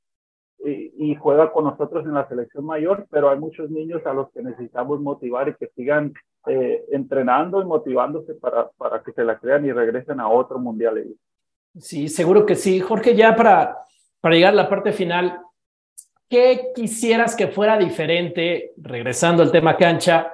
y, 0.63 0.93
y, 1.13 1.15
juega 1.15 1.53
con 1.53 1.65
nosotros 1.65 2.05
en 2.05 2.13
la 2.13 2.29
selección 2.29 2.67
mayor, 2.67 3.07
pero 3.11 3.31
hay 3.31 3.39
muchos 3.39 3.71
niños 3.71 4.05
a 4.05 4.13
los 4.13 4.31
que 4.31 4.43
necesitamos 4.43 5.01
motivar 5.01 5.49
y 5.49 5.55
que 5.55 5.69
sigan 5.69 6.13
eh, 6.47 6.85
entrenando 6.91 7.61
y 7.61 7.67
motivándose 7.67 8.35
para, 8.35 8.71
para 8.71 9.03
que 9.03 9.13
se 9.13 9.25
la 9.25 9.39
crean 9.39 9.67
y 9.67 9.73
regresen 9.73 10.21
a 10.21 10.29
otro 10.29 10.59
mundial. 10.59 11.05
Sí, 11.79 12.09
seguro 12.09 12.47
que 12.47 12.55
sí. 12.55 12.81
Jorge, 12.81 13.15
ya 13.15 13.37
para, 13.37 13.79
para 14.21 14.35
llegar 14.35 14.53
a 14.55 14.57
la 14.57 14.69
parte 14.69 14.93
final, 14.93 15.39
¿qué 16.29 16.73
quisieras 16.75 17.37
que 17.37 17.49
fuera 17.49 17.77
diferente, 17.77 18.73
regresando 18.79 19.43
al 19.43 19.53
tema 19.53 19.77
cancha, 19.77 20.33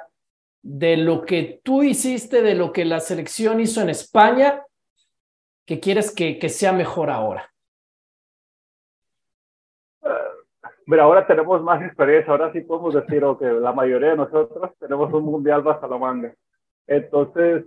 de 0.63 0.97
lo 0.97 1.25
que 1.25 1.61
tú 1.63 1.83
hiciste, 1.83 2.43
de 2.43 2.55
lo 2.55 2.73
que 2.73 2.85
la 2.85 3.01
selección 3.01 3.61
hizo 3.61 3.81
en 3.81 3.91
España, 3.91 4.63
que 5.65 5.81
quieres 5.81 6.13
que, 6.13 6.39
que 6.39 6.49
sea 6.49 6.73
mejor 6.73 7.11
ahora? 7.11 7.53
Mira, 10.87 11.03
ahora 11.03 11.27
tenemos 11.27 11.61
más 11.63 11.83
experiencia, 11.83 12.31
ahora 12.31 12.53
sí 12.53 12.61
podemos 12.61 12.95
decir 12.95 13.23
que 13.41 13.47
la 13.47 13.73
mayoría 13.73 14.11
de 14.11 14.17
nosotros 14.17 14.71
tenemos 14.79 15.13
un 15.13 15.25
mundial 15.25 15.63
bajo. 15.63 15.89
Entonces, 16.87 17.65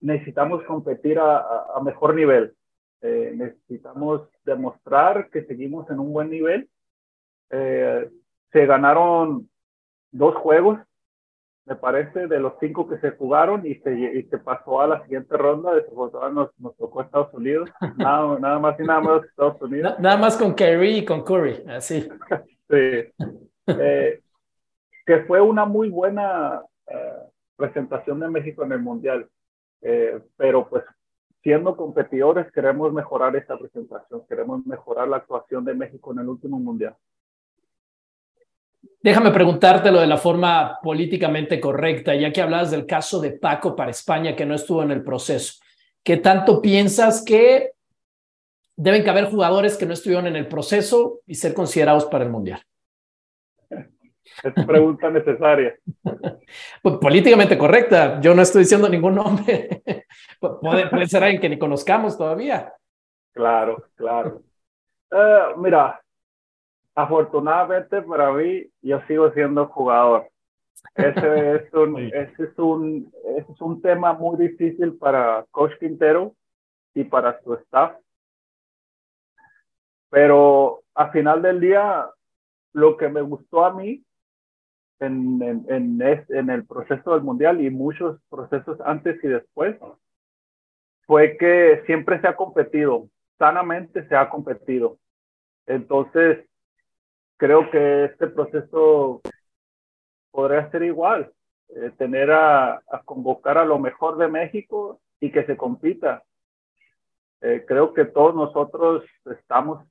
necesitamos 0.00 0.62
competir 0.64 1.18
a, 1.18 1.38
a, 1.74 1.80
mejor 1.82 2.14
nivel. 2.14 2.54
Eh, 3.00 3.32
necesitamos 3.34 4.28
demostrar 4.44 5.28
que 5.30 5.44
seguimos 5.44 5.90
en 5.90 5.98
un 5.98 6.12
buen 6.12 6.30
nivel. 6.30 6.68
Eh, 7.50 8.08
se 8.52 8.66
ganaron 8.66 9.50
dos 10.12 10.36
juegos, 10.36 10.78
me 11.64 11.76
parece, 11.76 12.26
de 12.26 12.40
los 12.40 12.54
cinco 12.58 12.88
que 12.88 12.98
se 12.98 13.12
jugaron 13.12 13.64
y 13.64 13.76
se, 13.76 13.92
y 13.92 14.22
se 14.24 14.38
pasó 14.38 14.80
a 14.80 14.88
la 14.88 15.02
siguiente 15.04 15.36
ronda. 15.36 15.74
Desafortunadamente 15.74 16.40
nos, 16.40 16.60
nos 16.60 16.76
tocó 16.76 17.02
Estados 17.02 17.32
Unidos, 17.34 17.70
nada, 17.96 18.38
nada, 18.38 18.58
más 18.58 18.78
y 18.80 18.82
nada 18.82 19.00
menos 19.00 19.24
Estados 19.24 19.62
Unidos. 19.62 19.94
Nada 20.00 20.16
más 20.16 20.36
con 20.36 20.54
Kerry 20.54 20.98
y 20.98 21.04
con 21.04 21.22
Curry, 21.22 21.64
así. 21.68 22.08
sí. 22.70 23.12
Eh, 23.66 24.20
que 25.06 25.20
fue 25.26 25.40
una 25.40 25.64
muy 25.64 25.88
buena 25.88 26.62
eh, 26.86 27.22
presentación 27.56 28.20
de 28.20 28.28
México 28.28 28.64
en 28.64 28.72
el 28.72 28.80
Mundial. 28.80 29.28
Eh, 29.82 30.20
pero 30.36 30.68
pues 30.68 30.84
siendo 31.42 31.76
competidores 31.76 32.50
queremos 32.52 32.92
mejorar 32.92 33.34
esta 33.34 33.58
presentación, 33.58 34.24
queremos 34.28 34.64
mejorar 34.64 35.08
la 35.08 35.18
actuación 35.18 35.64
de 35.64 35.74
México 35.74 36.12
en 36.12 36.20
el 36.20 36.28
último 36.28 36.58
Mundial. 36.58 36.96
Déjame 39.02 39.32
preguntártelo 39.32 40.00
de 40.00 40.06
la 40.06 40.16
forma 40.16 40.78
políticamente 40.82 41.58
correcta, 41.58 42.14
ya 42.14 42.32
que 42.32 42.40
hablabas 42.40 42.70
del 42.70 42.86
caso 42.86 43.20
de 43.20 43.32
Paco 43.32 43.74
para 43.74 43.90
España 43.90 44.36
que 44.36 44.46
no 44.46 44.54
estuvo 44.54 44.82
en 44.82 44.92
el 44.92 45.02
proceso. 45.02 45.60
¿Qué 46.04 46.16
tanto 46.18 46.62
piensas 46.62 47.24
que 47.24 47.72
deben 48.76 49.02
caber 49.02 49.24
jugadores 49.24 49.76
que 49.76 49.86
no 49.86 49.92
estuvieron 49.92 50.26
en 50.26 50.36
el 50.36 50.46
proceso 50.46 51.20
y 51.26 51.34
ser 51.34 51.52
considerados 51.52 52.06
para 52.06 52.24
el 52.24 52.30
Mundial? 52.30 52.62
Es 54.42 54.66
pregunta 54.66 55.10
necesaria. 55.10 55.76
Pues, 56.82 56.96
políticamente 56.96 57.56
correcta. 57.56 58.20
Yo 58.20 58.34
no 58.34 58.42
estoy 58.42 58.62
diciendo 58.62 58.88
ningún 58.88 59.14
nombre. 59.14 59.82
puede, 60.38 60.88
puede, 60.88 61.06
ser 61.06 61.22
alguien 61.22 61.40
que 61.40 61.48
ni 61.48 61.58
conozcamos 61.58 62.18
todavía. 62.18 62.72
Claro, 63.32 63.88
claro. 63.94 64.42
Uh, 65.10 65.58
mira, 65.58 66.01
afortunadamente 66.94 68.02
para 68.02 68.32
mí, 68.32 68.66
yo 68.82 69.00
sigo 69.06 69.30
siendo 69.32 69.66
jugador. 69.66 70.28
Ese 70.94 71.56
es 71.56 71.74
un, 71.74 71.98
ese 71.98 72.44
es 72.44 72.58
un, 72.58 73.12
ese 73.36 73.52
es 73.52 73.60
un 73.60 73.80
tema 73.80 74.12
muy 74.12 74.36
difícil 74.36 74.96
para 74.98 75.44
Coach 75.50 75.72
Quintero 75.78 76.34
y 76.94 77.04
para 77.04 77.40
su 77.42 77.54
staff. 77.54 77.96
Pero 80.10 80.82
al 80.94 81.10
final 81.12 81.40
del 81.40 81.60
día, 81.60 82.06
lo 82.74 82.96
que 82.96 83.08
me 83.08 83.22
gustó 83.22 83.64
a 83.64 83.72
mí 83.72 84.04
en, 85.00 85.42
en, 85.42 85.64
en, 85.68 86.24
en 86.28 86.50
el 86.50 86.66
proceso 86.66 87.12
del 87.12 87.22
Mundial 87.22 87.60
y 87.60 87.70
muchos 87.70 88.20
procesos 88.28 88.78
antes 88.82 89.22
y 89.24 89.28
después 89.28 89.76
fue 91.06 91.36
que 91.36 91.82
siempre 91.86 92.20
se 92.20 92.28
ha 92.28 92.36
competido, 92.36 93.08
sanamente 93.38 94.06
se 94.08 94.14
ha 94.14 94.28
competido. 94.28 94.98
Entonces, 95.66 96.46
creo 97.42 97.68
que 97.72 98.04
este 98.04 98.28
proceso 98.28 99.20
podría 100.30 100.70
ser 100.70 100.84
igual, 100.84 101.32
eh, 101.70 101.90
tener 101.98 102.30
a, 102.30 102.74
a, 102.74 103.02
convocar 103.04 103.58
a 103.58 103.64
lo 103.64 103.80
mejor 103.80 104.16
de 104.16 104.28
México 104.28 105.00
y 105.18 105.32
que 105.32 105.44
se 105.46 105.56
compita. 105.56 106.22
Eh, 107.40 107.64
creo 107.66 107.94
que 107.94 108.04
todos 108.04 108.36
nosotros 108.36 109.02
estamos 109.26 109.84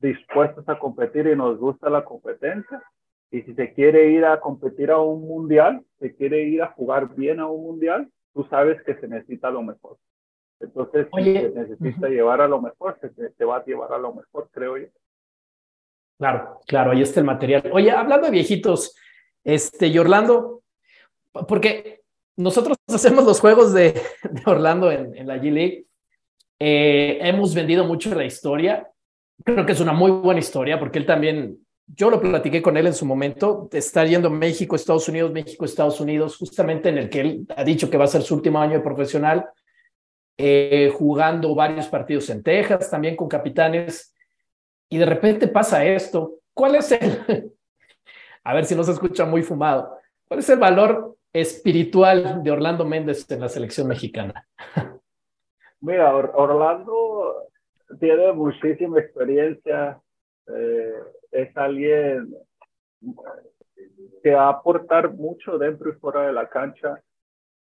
dispuestos 0.00 0.66
a 0.66 0.78
competir 0.78 1.26
y 1.26 1.36
nos 1.36 1.58
gusta 1.58 1.90
la 1.90 2.06
competencia. 2.06 2.82
Y 3.30 3.42
si 3.42 3.52
se 3.52 3.74
quiere 3.74 4.08
ir 4.08 4.24
a 4.24 4.40
competir 4.40 4.90
a 4.90 4.96
un 4.96 5.28
mundial, 5.28 5.84
se 6.00 6.16
quiere 6.16 6.44
ir 6.44 6.62
a 6.62 6.68
jugar 6.68 7.14
bien 7.14 7.38
a 7.38 7.48
un 7.48 7.64
mundial, 7.64 8.08
tú 8.32 8.44
sabes 8.44 8.82
que 8.84 8.94
se 8.94 9.08
necesita 9.08 9.50
lo 9.50 9.62
mejor. 9.62 9.98
Entonces, 10.58 11.06
Oye, 11.10 11.48
si 11.48 11.52
se 11.52 11.60
necesita 11.60 12.06
uh 12.06 12.10
-huh. 12.10 12.14
llevar 12.14 12.40
a 12.40 12.48
lo 12.48 12.62
mejor, 12.62 12.98
se, 13.02 13.10
se 13.30 13.44
va 13.44 13.58
a 13.58 13.64
llevar 13.66 13.92
a 13.92 13.98
lo 13.98 14.14
mejor, 14.14 14.48
creo 14.50 14.78
yo. 14.78 14.88
Claro, 16.18 16.60
claro, 16.66 16.90
ahí 16.90 17.02
está 17.02 17.20
el 17.20 17.26
material. 17.26 17.70
Oye, 17.72 17.92
hablando 17.92 18.26
de 18.26 18.32
viejitos, 18.32 18.96
este, 19.44 19.86
y 19.86 19.98
Orlando, 19.98 20.62
porque 21.46 22.02
nosotros 22.36 22.76
hacemos 22.88 23.24
los 23.24 23.40
juegos 23.40 23.72
de, 23.72 24.00
Orlando 24.46 24.90
en, 24.90 25.26
la 25.26 25.36
G-League, 25.36 25.86
eh, 26.58 27.18
hemos 27.22 27.54
vendido 27.54 27.84
mucho 27.84 28.12
la 28.14 28.24
historia, 28.24 28.90
creo 29.44 29.64
que 29.64 29.72
es 29.72 29.80
una 29.80 29.92
muy 29.92 30.10
buena 30.10 30.40
historia, 30.40 30.78
porque 30.80 30.98
él 30.98 31.06
también, 31.06 31.58
yo 31.86 32.10
lo 32.10 32.20
platiqué 32.20 32.60
con 32.60 32.76
él 32.76 32.88
en 32.88 32.94
su 32.94 33.06
momento, 33.06 33.68
estar 33.72 34.08
yendo 34.08 34.28
México, 34.28 34.74
Estados 34.74 35.08
Unidos, 35.08 35.30
México, 35.30 35.64
Estados 35.64 36.00
Unidos, 36.00 36.36
justamente 36.36 36.88
en 36.88 36.98
el 36.98 37.08
que 37.08 37.20
él 37.20 37.46
ha 37.56 37.62
dicho 37.62 37.88
que 37.88 37.96
va 37.96 38.06
a 38.06 38.08
ser 38.08 38.22
su 38.22 38.34
último 38.34 38.60
año 38.60 38.74
de 38.74 38.80
profesional, 38.80 39.46
eh, 40.36 40.90
jugando 40.92 41.54
varios 41.54 41.86
partidos 41.86 42.28
en 42.30 42.42
Texas, 42.42 42.90
también 42.90 43.14
con 43.14 43.28
capitanes 43.28 44.14
y 44.88 44.98
de 44.98 45.06
repente 45.06 45.48
pasa 45.48 45.84
esto. 45.84 46.38
¿Cuál 46.54 46.76
es 46.76 46.92
el, 46.92 47.52
a 48.44 48.54
ver 48.54 48.64
si 48.64 48.74
no 48.74 48.82
se 48.82 48.92
escucha 48.92 49.24
muy 49.24 49.42
fumado, 49.42 49.98
cuál 50.26 50.40
es 50.40 50.48
el 50.50 50.58
valor 50.58 51.16
espiritual 51.32 52.42
de 52.42 52.50
Orlando 52.50 52.84
Méndez 52.84 53.30
en 53.30 53.40
la 53.40 53.48
selección 53.48 53.88
mexicana? 53.88 54.46
Mira, 55.80 56.14
Orlando 56.14 57.48
tiene 58.00 58.32
muchísima 58.32 58.98
experiencia, 58.98 60.00
eh, 60.48 60.92
es 61.30 61.56
alguien 61.56 62.34
que 64.22 64.30
va 64.32 64.46
a 64.46 64.50
aportar 64.50 65.12
mucho 65.12 65.58
dentro 65.58 65.90
y 65.90 65.94
fuera 65.94 66.26
de 66.26 66.32
la 66.32 66.48
cancha. 66.48 67.00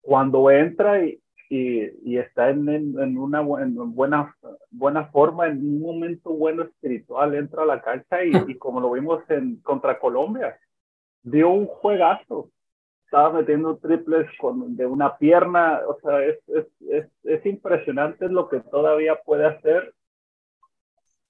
Cuando 0.00 0.50
entra 0.50 1.04
y, 1.04 1.20
y, 1.48 2.10
y 2.10 2.18
está 2.18 2.50
en, 2.50 2.68
en, 2.68 3.18
una 3.18 3.40
en 3.40 3.94
buena, 3.94 4.36
buena 4.70 5.06
forma, 5.06 5.46
en 5.46 5.58
un 5.58 5.80
momento 5.80 6.30
bueno 6.30 6.62
espiritual, 6.64 7.34
entra 7.34 7.62
a 7.62 7.66
la 7.66 7.80
cancha 7.80 8.22
y, 8.24 8.32
y 8.48 8.58
como 8.58 8.80
lo 8.80 8.92
vimos 8.92 9.22
en, 9.30 9.56
contra 9.62 9.98
Colombia, 9.98 10.58
dio 11.22 11.50
un 11.50 11.66
juegazo. 11.66 12.50
Estaba 13.04 13.32
metiendo 13.32 13.78
triples 13.78 14.26
con, 14.38 14.76
de 14.76 14.84
una 14.84 15.16
pierna, 15.16 15.80
o 15.88 15.98
sea, 16.00 16.22
es, 16.24 16.38
es, 16.48 16.66
es, 16.90 17.06
es 17.24 17.46
impresionante 17.46 18.28
lo 18.28 18.50
que 18.50 18.60
todavía 18.60 19.18
puede 19.24 19.46
hacer. 19.46 19.94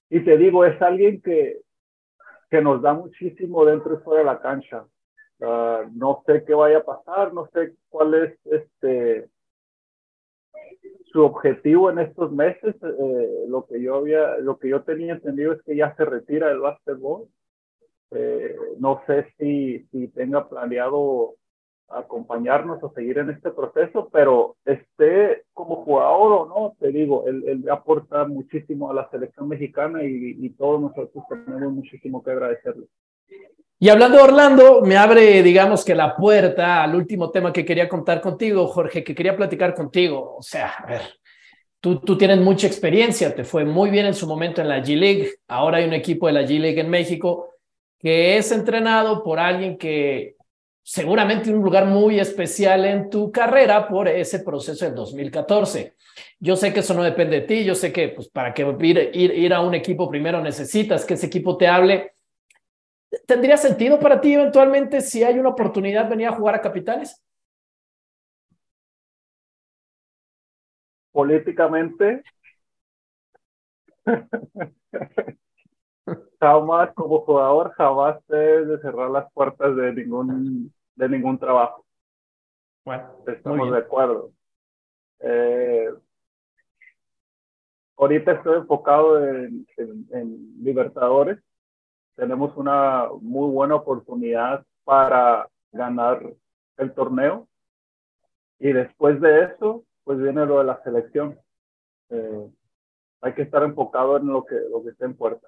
Y 0.09 0.19
te 0.25 0.37
digo, 0.37 0.65
es 0.65 0.81
alguien 0.81 1.21
que, 1.21 1.61
que 2.49 2.61
nos 2.61 2.81
da 2.81 2.93
muchísimo 2.93 3.63
dentro 3.63 3.93
y 3.93 4.03
fuera 4.03 4.19
de 4.19 4.25
la 4.25 4.41
cancha. 4.41 4.83
Uh, 5.39 5.89
no 5.93 6.21
sé 6.25 6.43
qué 6.45 6.53
vaya 6.53 6.79
a 6.79 6.83
pasar, 6.83 7.33
no 7.33 7.47
sé 7.53 7.75
cuál 7.87 8.13
es 8.13 8.37
este 8.43 9.29
su 11.11 11.23
objetivo 11.23 11.89
en 11.89 11.99
estos 11.99 12.31
meses, 12.31 12.75
eh, 12.81 13.45
lo 13.47 13.65
que 13.65 13.81
yo 13.81 13.95
había, 13.95 14.37
lo 14.37 14.57
que 14.57 14.69
yo 14.69 14.83
tenía 14.83 15.13
entendido 15.13 15.53
es 15.53 15.61
que 15.63 15.75
ya 15.75 15.95
se 15.95 16.05
retira 16.05 16.49
del 16.49 16.59
básquetbol. 16.59 17.27
Eh, 18.11 18.55
no 18.79 19.01
sé 19.05 19.27
si, 19.37 19.87
si 19.91 20.07
tenga 20.09 20.49
planeado 20.49 21.35
acompañarnos 21.89 22.83
o 22.83 22.91
seguir 22.93 23.17
en 23.17 23.31
este 23.31 23.51
proceso, 23.51 24.09
pero 24.11 24.55
esté 24.65 25.43
como 25.53 25.83
jugador 25.83 26.31
o 26.31 26.45
no, 26.45 26.75
te 26.79 26.91
digo, 26.91 27.25
él, 27.27 27.43
él 27.47 27.65
muchísimo 28.27 28.91
a 28.91 28.93
la 28.93 29.09
selección 29.09 29.47
mexicana 29.47 30.03
y 30.03 30.49
todos 30.51 30.81
nosotros 30.81 31.23
tenemos 31.29 31.73
muchísimo 31.73 32.23
que 32.23 32.31
agradecerle. 32.31 32.85
Y 33.81 33.87
hablando 33.87 34.17
de 34.17 34.23
Orlando, 34.23 34.81
me 34.81 34.97
abre, 34.97 35.41
digamos 35.41 35.85
que 35.85 35.95
la 35.95 36.15
puerta 36.15 36.83
al 36.83 36.95
último 36.95 37.31
tema 37.31 37.53
que 37.53 37.63
quería 37.63 37.87
contar 37.87 38.19
contigo, 38.19 38.67
Jorge, 38.67 39.05
que 39.05 39.15
quería 39.15 39.37
platicar 39.37 39.73
contigo. 39.73 40.35
O 40.37 40.41
sea, 40.41 40.67
a 40.69 40.85
ver, 40.85 41.01
tú, 41.79 42.01
tú 42.01 42.17
tienes 42.17 42.39
mucha 42.39 42.67
experiencia, 42.67 43.33
te 43.33 43.45
fue 43.45 43.63
muy 43.63 43.89
bien 43.89 44.05
en 44.05 44.13
su 44.13 44.27
momento 44.27 44.61
en 44.61 44.67
la 44.67 44.83
G-League, 44.83 45.29
ahora 45.47 45.77
hay 45.77 45.85
un 45.85 45.93
equipo 45.93 46.27
de 46.27 46.33
la 46.33 46.41
G-League 46.41 46.81
en 46.81 46.89
México 46.89 47.53
que 47.97 48.37
es 48.37 48.51
entrenado 48.51 49.23
por 49.23 49.39
alguien 49.39 49.77
que 49.77 50.35
seguramente 50.83 51.53
un 51.53 51.61
lugar 51.61 51.85
muy 51.85 52.19
especial 52.19 52.85
en 52.85 53.09
tu 53.09 53.31
carrera 53.31 53.87
por 53.87 54.07
ese 54.07 54.39
proceso 54.39 54.85
del 54.85 54.95
2014. 54.95 55.93
Yo 56.39 56.55
sé 56.55 56.73
que 56.73 56.79
eso 56.79 56.93
no 56.93 57.03
depende 57.03 57.41
de 57.41 57.47
ti, 57.47 57.63
yo 57.63 57.75
sé 57.75 57.91
que 57.93 58.09
pues, 58.09 58.27
para 58.29 58.53
que 58.53 58.65
ir, 58.81 59.11
ir, 59.13 59.31
ir 59.31 59.53
a 59.53 59.61
un 59.61 59.75
equipo 59.75 60.09
primero 60.09 60.41
necesitas 60.41 61.05
que 61.05 61.13
ese 61.13 61.27
equipo 61.27 61.57
te 61.57 61.67
hable 61.67 62.13
¿Tendría 63.29 63.55
sentido 63.57 63.99
para 63.99 64.19
ti 64.19 64.33
eventualmente 64.33 64.99
si 64.99 65.23
hay 65.23 65.39
una 65.39 65.49
oportunidad 65.49 66.09
venir 66.09 66.27
a 66.27 66.33
jugar 66.33 66.55
a 66.55 66.61
Capitales? 66.61 67.23
políticamente, 71.11 72.23
jamás 76.39 76.93
como 76.93 77.19
jugador, 77.25 77.73
jamás 77.73 78.25
de 78.27 78.79
cerrar 78.81 79.09
las 79.09 79.29
puertas 79.33 79.75
de 79.75 79.93
ningún, 79.93 80.73
de 80.95 81.09
ningún 81.09 81.37
trabajo. 81.37 81.85
Bueno, 82.85 83.09
estamos 83.27 83.69
de 83.69 83.77
acuerdo. 83.77 84.31
Eh, 85.19 85.89
ahorita 87.97 88.31
estoy 88.31 88.59
enfocado 88.59 89.27
en, 89.27 89.67
en, 89.77 90.63
Libertadores. 90.63 91.37
Tenemos 92.19 92.55
una 92.57 93.07
muy 93.21 93.49
buena 93.49 93.75
oportunidad 93.75 94.65
para 94.83 95.47
ganar 95.71 96.21
el 96.77 96.93
torneo. 96.93 97.47
Y 98.59 98.73
después 98.73 99.21
de 99.21 99.45
eso, 99.45 99.85
pues 100.03 100.19
viene 100.19 100.45
lo 100.45 100.57
de 100.57 100.65
la 100.65 100.83
selección. 100.83 101.39
Eh, 102.09 102.47
hay 103.21 103.33
que 103.33 103.43
estar 103.43 103.63
enfocado 103.63 104.17
en 104.17 104.27
lo 104.27 104.45
que, 104.45 104.55
lo 104.69 104.83
que 104.83 104.89
está 104.89 105.05
en 105.05 105.15
puerta. 105.15 105.47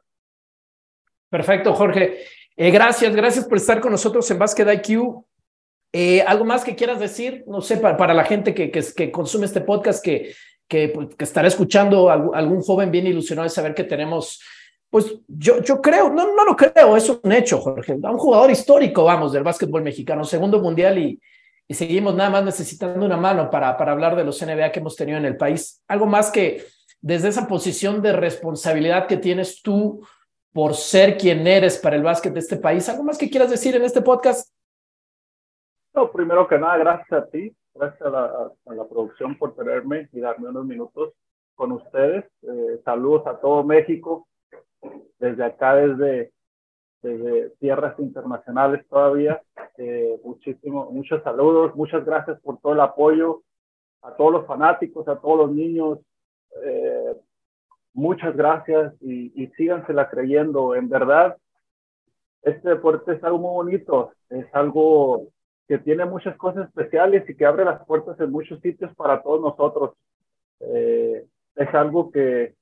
Perfecto, 1.29 1.73
Jorge. 1.73 2.19
Eh, 2.55 2.71
gracias, 2.71 3.15
gracias 3.15 3.45
por 3.45 3.57
estar 3.57 3.79
con 3.81 3.91
nosotros 3.91 4.29
en 4.31 4.39
Basket 4.39 4.73
IQ. 4.73 5.25
Eh, 5.93 6.21
¿Algo 6.21 6.45
más 6.45 6.63
que 6.63 6.75
quieras 6.75 6.99
decir? 6.99 7.43
No 7.47 7.61
sé, 7.61 7.77
para, 7.77 7.97
para 7.97 8.13
la 8.13 8.23
gente 8.23 8.53
que, 8.53 8.71
que, 8.71 9.11
consume 9.11 9.45
este 9.45 9.61
podcast, 9.61 10.03
que, 10.03 10.33
que, 10.67 10.89
pues, 10.89 11.15
que 11.15 11.23
estará 11.23 11.47
escuchando 11.47 12.09
algún, 12.09 12.61
joven 12.61 12.91
bien 12.91 13.07
ilusionado 13.07 13.45
de 13.45 13.49
saber 13.49 13.73
que 13.73 13.83
tenemos, 13.83 14.41
pues 14.91 15.15
yo, 15.25 15.61
yo 15.61 15.81
creo, 15.81 16.09
no, 16.09 16.35
no 16.35 16.43
lo 16.43 16.55
creo, 16.55 16.97
es 16.97 17.09
un 17.09 17.31
hecho, 17.31 17.59
Jorge, 17.59 17.93
un 17.93 18.17
jugador 18.17 18.51
histórico, 18.51 19.05
vamos, 19.05 19.31
del 19.31 19.41
básquetbol 19.41 19.81
mexicano, 19.81 20.25
segundo 20.25 20.61
mundial 20.61 20.99
y, 20.99 21.19
seguimos 21.69 22.13
nada 22.13 22.29
más 22.29 22.43
necesitando 22.43 23.05
una 23.05 23.15
mano 23.15 23.49
para, 23.49 23.77
para 23.77 23.93
hablar 23.93 24.17
de 24.17 24.25
los 24.25 24.45
NBA 24.45 24.73
que 24.73 24.81
hemos 24.81 24.97
tenido 24.97 25.17
en 25.17 25.23
el 25.23 25.37
país. 25.37 25.81
Algo 25.87 26.05
más 26.05 26.29
que 26.29 26.65
desde 26.99 27.29
esa 27.29 27.47
posición 27.47 28.01
de 28.01 28.11
responsabilidad 28.11 29.07
que 29.07 29.15
tienes 29.15 29.61
tú 29.61 30.05
por 30.51 30.73
ser 30.73 31.17
quien 31.17 31.47
eres 31.47 31.77
para 31.77 31.95
el 31.95 32.03
básquet 32.03 32.33
de 32.33 32.41
este 32.41 32.57
país, 32.57 32.89
¿algo 32.89 33.03
más 33.03 33.17
que 33.17 33.29
quieras 33.29 33.49
decir 33.49 33.73
en 33.73 33.83
este 33.83 34.01
podcast? 34.01 34.53
No, 35.93 36.11
primero 36.11 36.45
que 36.45 36.57
nada, 36.57 36.75
gracias 36.75 37.11
a 37.13 37.25
ti, 37.27 37.55
gracias 37.73 38.01
a 38.01 38.51
la, 38.65 38.87
producción 38.89 39.37
por 39.37 39.55
tenerme 39.55 40.09
y 40.11 40.19
darme 40.19 40.49
unos 40.49 40.65
minutos 40.65 41.13
con 41.55 41.71
ustedes. 41.71 42.25
Eh, 42.41 42.81
saludos 42.83 43.25
a 43.27 43.39
todo 43.39 43.63
México, 43.63 44.27
desde 45.19 45.43
acá, 45.43 45.75
desde, 45.75 46.31
desde 47.01 47.49
tierras 47.59 47.97
internacionales 47.99 48.85
todavía. 48.87 49.41
Eh, 49.77 50.19
muchísimo, 50.23 50.89
muchos 50.91 51.23
saludos, 51.23 51.75
muchas 51.75 52.05
gracias 52.05 52.39
por 52.41 52.59
todo 52.59 52.73
el 52.73 52.81
apoyo 52.81 53.43
a 54.01 54.15
todos 54.15 54.31
los 54.31 54.47
fanáticos, 54.47 55.07
a 55.07 55.19
todos 55.19 55.37
los 55.37 55.51
niños. 55.51 55.99
Eh, 56.63 57.15
muchas 57.93 58.35
gracias 58.35 58.93
y, 59.01 59.31
y 59.41 59.47
sígansela 59.57 60.09
creyendo. 60.09 60.75
En 60.75 60.89
verdad, 60.89 61.37
este 62.41 62.69
deporte 62.69 63.13
es 63.13 63.23
algo 63.23 63.37
muy 63.37 63.51
bonito, 63.51 64.11
es 64.29 64.45
algo 64.53 65.27
que 65.67 65.77
tiene 65.77 66.05
muchas 66.05 66.35
cosas 66.37 66.67
especiales 66.67 67.29
y 67.29 67.35
que 67.35 67.45
abre 67.45 67.63
las 67.63 67.85
puertas 67.85 68.19
en 68.19 68.31
muchos 68.31 68.59
sitios 68.61 68.93
para 68.95 69.21
todos 69.21 69.41
nosotros. 69.41 69.91
Eh, 70.59 71.25
es 71.55 71.73
algo 71.73 72.11
que, 72.11 72.55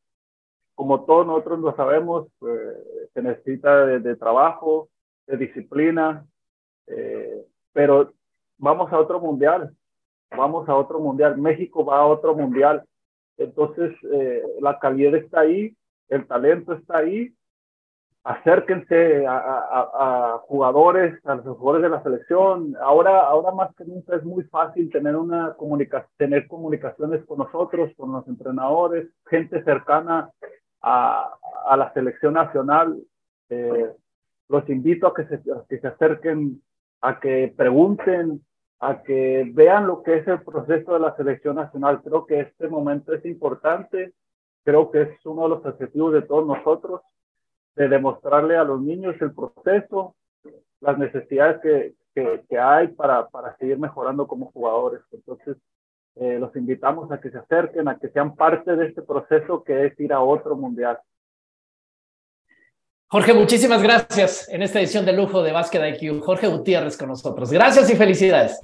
como 0.79 1.03
todos 1.03 1.27
nosotros 1.27 1.59
lo 1.59 1.75
sabemos, 1.75 2.27
eh, 2.41 3.09
se 3.13 3.21
necesita 3.21 3.85
de, 3.85 4.15
trabajo, 4.15 4.87
de 5.27 5.35
disciplina, 5.35 6.25
eh, 6.87 7.43
pero 7.73 8.13
vamos 8.57 8.89
a 8.93 8.97
otro 8.97 9.19
mundial, 9.19 9.75
vamos 10.31 10.69
a 10.69 10.75
otro 10.77 11.01
mundial, 11.01 11.37
México 11.37 11.83
va 11.83 11.97
a 11.97 12.05
otro 12.05 12.33
mundial, 12.33 12.85
entonces 13.37 13.93
la 14.61 14.79
calidad 14.79 15.15
está 15.15 15.41
ahí, 15.41 15.75
el 16.07 16.25
talento 16.25 16.71
está 16.71 16.99
ahí. 16.99 17.33
Acérquense 18.23 19.25
a, 19.27 20.39
jugadores, 20.43 21.19
a 21.25 21.35
los 21.35 21.57
jugadores 21.57 21.83
de 21.83 21.89
la 21.89 22.03
selección. 22.03 22.75
Ahora, 22.81 23.19
ahora 23.21 23.51
más 23.51 23.75
que 23.75 23.83
nunca 23.83 24.15
es 24.15 24.23
muy 24.23 24.43
fácil 24.45 24.89
tener 24.91 25.15
una 25.17 25.55
comunicación, 25.55 26.11
tener 26.17 26.47
comunicaciones 26.47 27.25
con 27.25 27.39
nosotros, 27.39 27.91
con 27.97 28.11
los 28.13 28.25
entrenadores, 28.27 29.09
gente 29.25 29.63
cercana 29.63 30.31
a, 30.81 31.35
la 31.77 31.93
selección 31.93 32.33
nacional. 32.33 32.97
Eh, 33.49 33.91
los 34.47 34.67
invito 34.69 35.07
a 35.07 35.13
que 35.13 35.25
se, 35.25 35.41
que 35.69 35.79
se 35.79 35.87
acerquen, 35.87 36.61
a 37.01 37.19
que 37.19 37.53
pregunten, 37.55 38.43
a 38.79 39.03
que 39.03 39.49
vean 39.53 39.87
lo 39.87 40.03
que 40.03 40.17
es 40.17 40.27
el 40.27 40.41
proceso 40.41 40.93
de 40.93 40.99
la 40.99 41.15
selección 41.15 41.55
nacional. 41.55 42.01
Creo 42.01 42.25
que 42.25 42.39
este 42.39 42.67
momento 42.67 43.13
es 43.13 43.25
importante, 43.25 44.13
creo 44.63 44.89
que 44.89 45.01
es 45.01 45.25
uno 45.25 45.43
de 45.43 45.49
los 45.49 45.65
objetivos 45.65 46.13
de 46.13 46.21
todos 46.23 46.47
nosotros 46.47 47.01
de 47.75 47.87
demostrarle 47.87 48.57
a 48.57 48.63
los 48.63 48.81
niños 48.81 49.15
el 49.21 49.33
proceso, 49.33 50.15
las 50.81 50.97
necesidades 50.97 51.61
que, 51.61 51.93
que, 52.49 52.59
hay 52.59 52.89
para, 52.89 53.27
para, 53.29 53.55
seguir 53.57 53.79
mejorando 53.79 54.27
como 54.27 54.51
jugadores. 54.51 55.01
Entonces, 55.11 55.55
eh, 56.19 56.37
los 56.39 56.55
invitamos 56.55 57.11
a 57.11 57.19
que 57.19 57.31
se 57.31 57.37
acerquen, 57.37 57.87
a 57.87 57.97
que 57.97 58.09
sean 58.09 58.35
parte 58.35 58.75
de 58.75 58.87
este 58.87 59.01
proceso 59.01 59.63
que 59.63 59.85
es 59.85 59.99
ir 59.99 60.11
a 60.11 60.19
otro 60.19 60.55
mundial. 60.55 60.99
Jorge, 63.07 63.33
muchísimas 63.33 63.81
gracias 63.81 64.47
en 64.49 64.61
esta 64.61 64.79
edición 64.79 65.05
de 65.05 65.13
lujo 65.13 65.41
de 65.41 65.51
Básquet 65.51 65.99
IQ. 66.01 66.21
Jorge 66.21 66.47
Gutiérrez 66.47 66.97
con 66.97 67.07
nosotros. 67.07 67.51
Gracias 67.51 67.89
y 67.89 67.95
felicidades. 67.95 68.59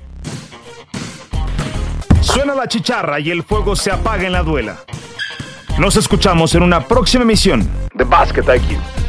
Suena 2.22 2.54
la 2.54 2.68
chicharra 2.68 3.20
y 3.20 3.32
el 3.32 3.44
fuego 3.44 3.76
se 3.76 3.92
apaga 3.92 4.26
en 4.26 4.34
la 4.34 4.44
duela. 4.44 4.78
Nos 5.80 5.96
escuchamos 5.96 6.54
en 6.56 6.64
una 6.64 6.82
próxima 6.82 7.24
emisión 7.24 7.68
de 7.94 8.04
Basket 8.04 8.44
IQ. 8.44 9.05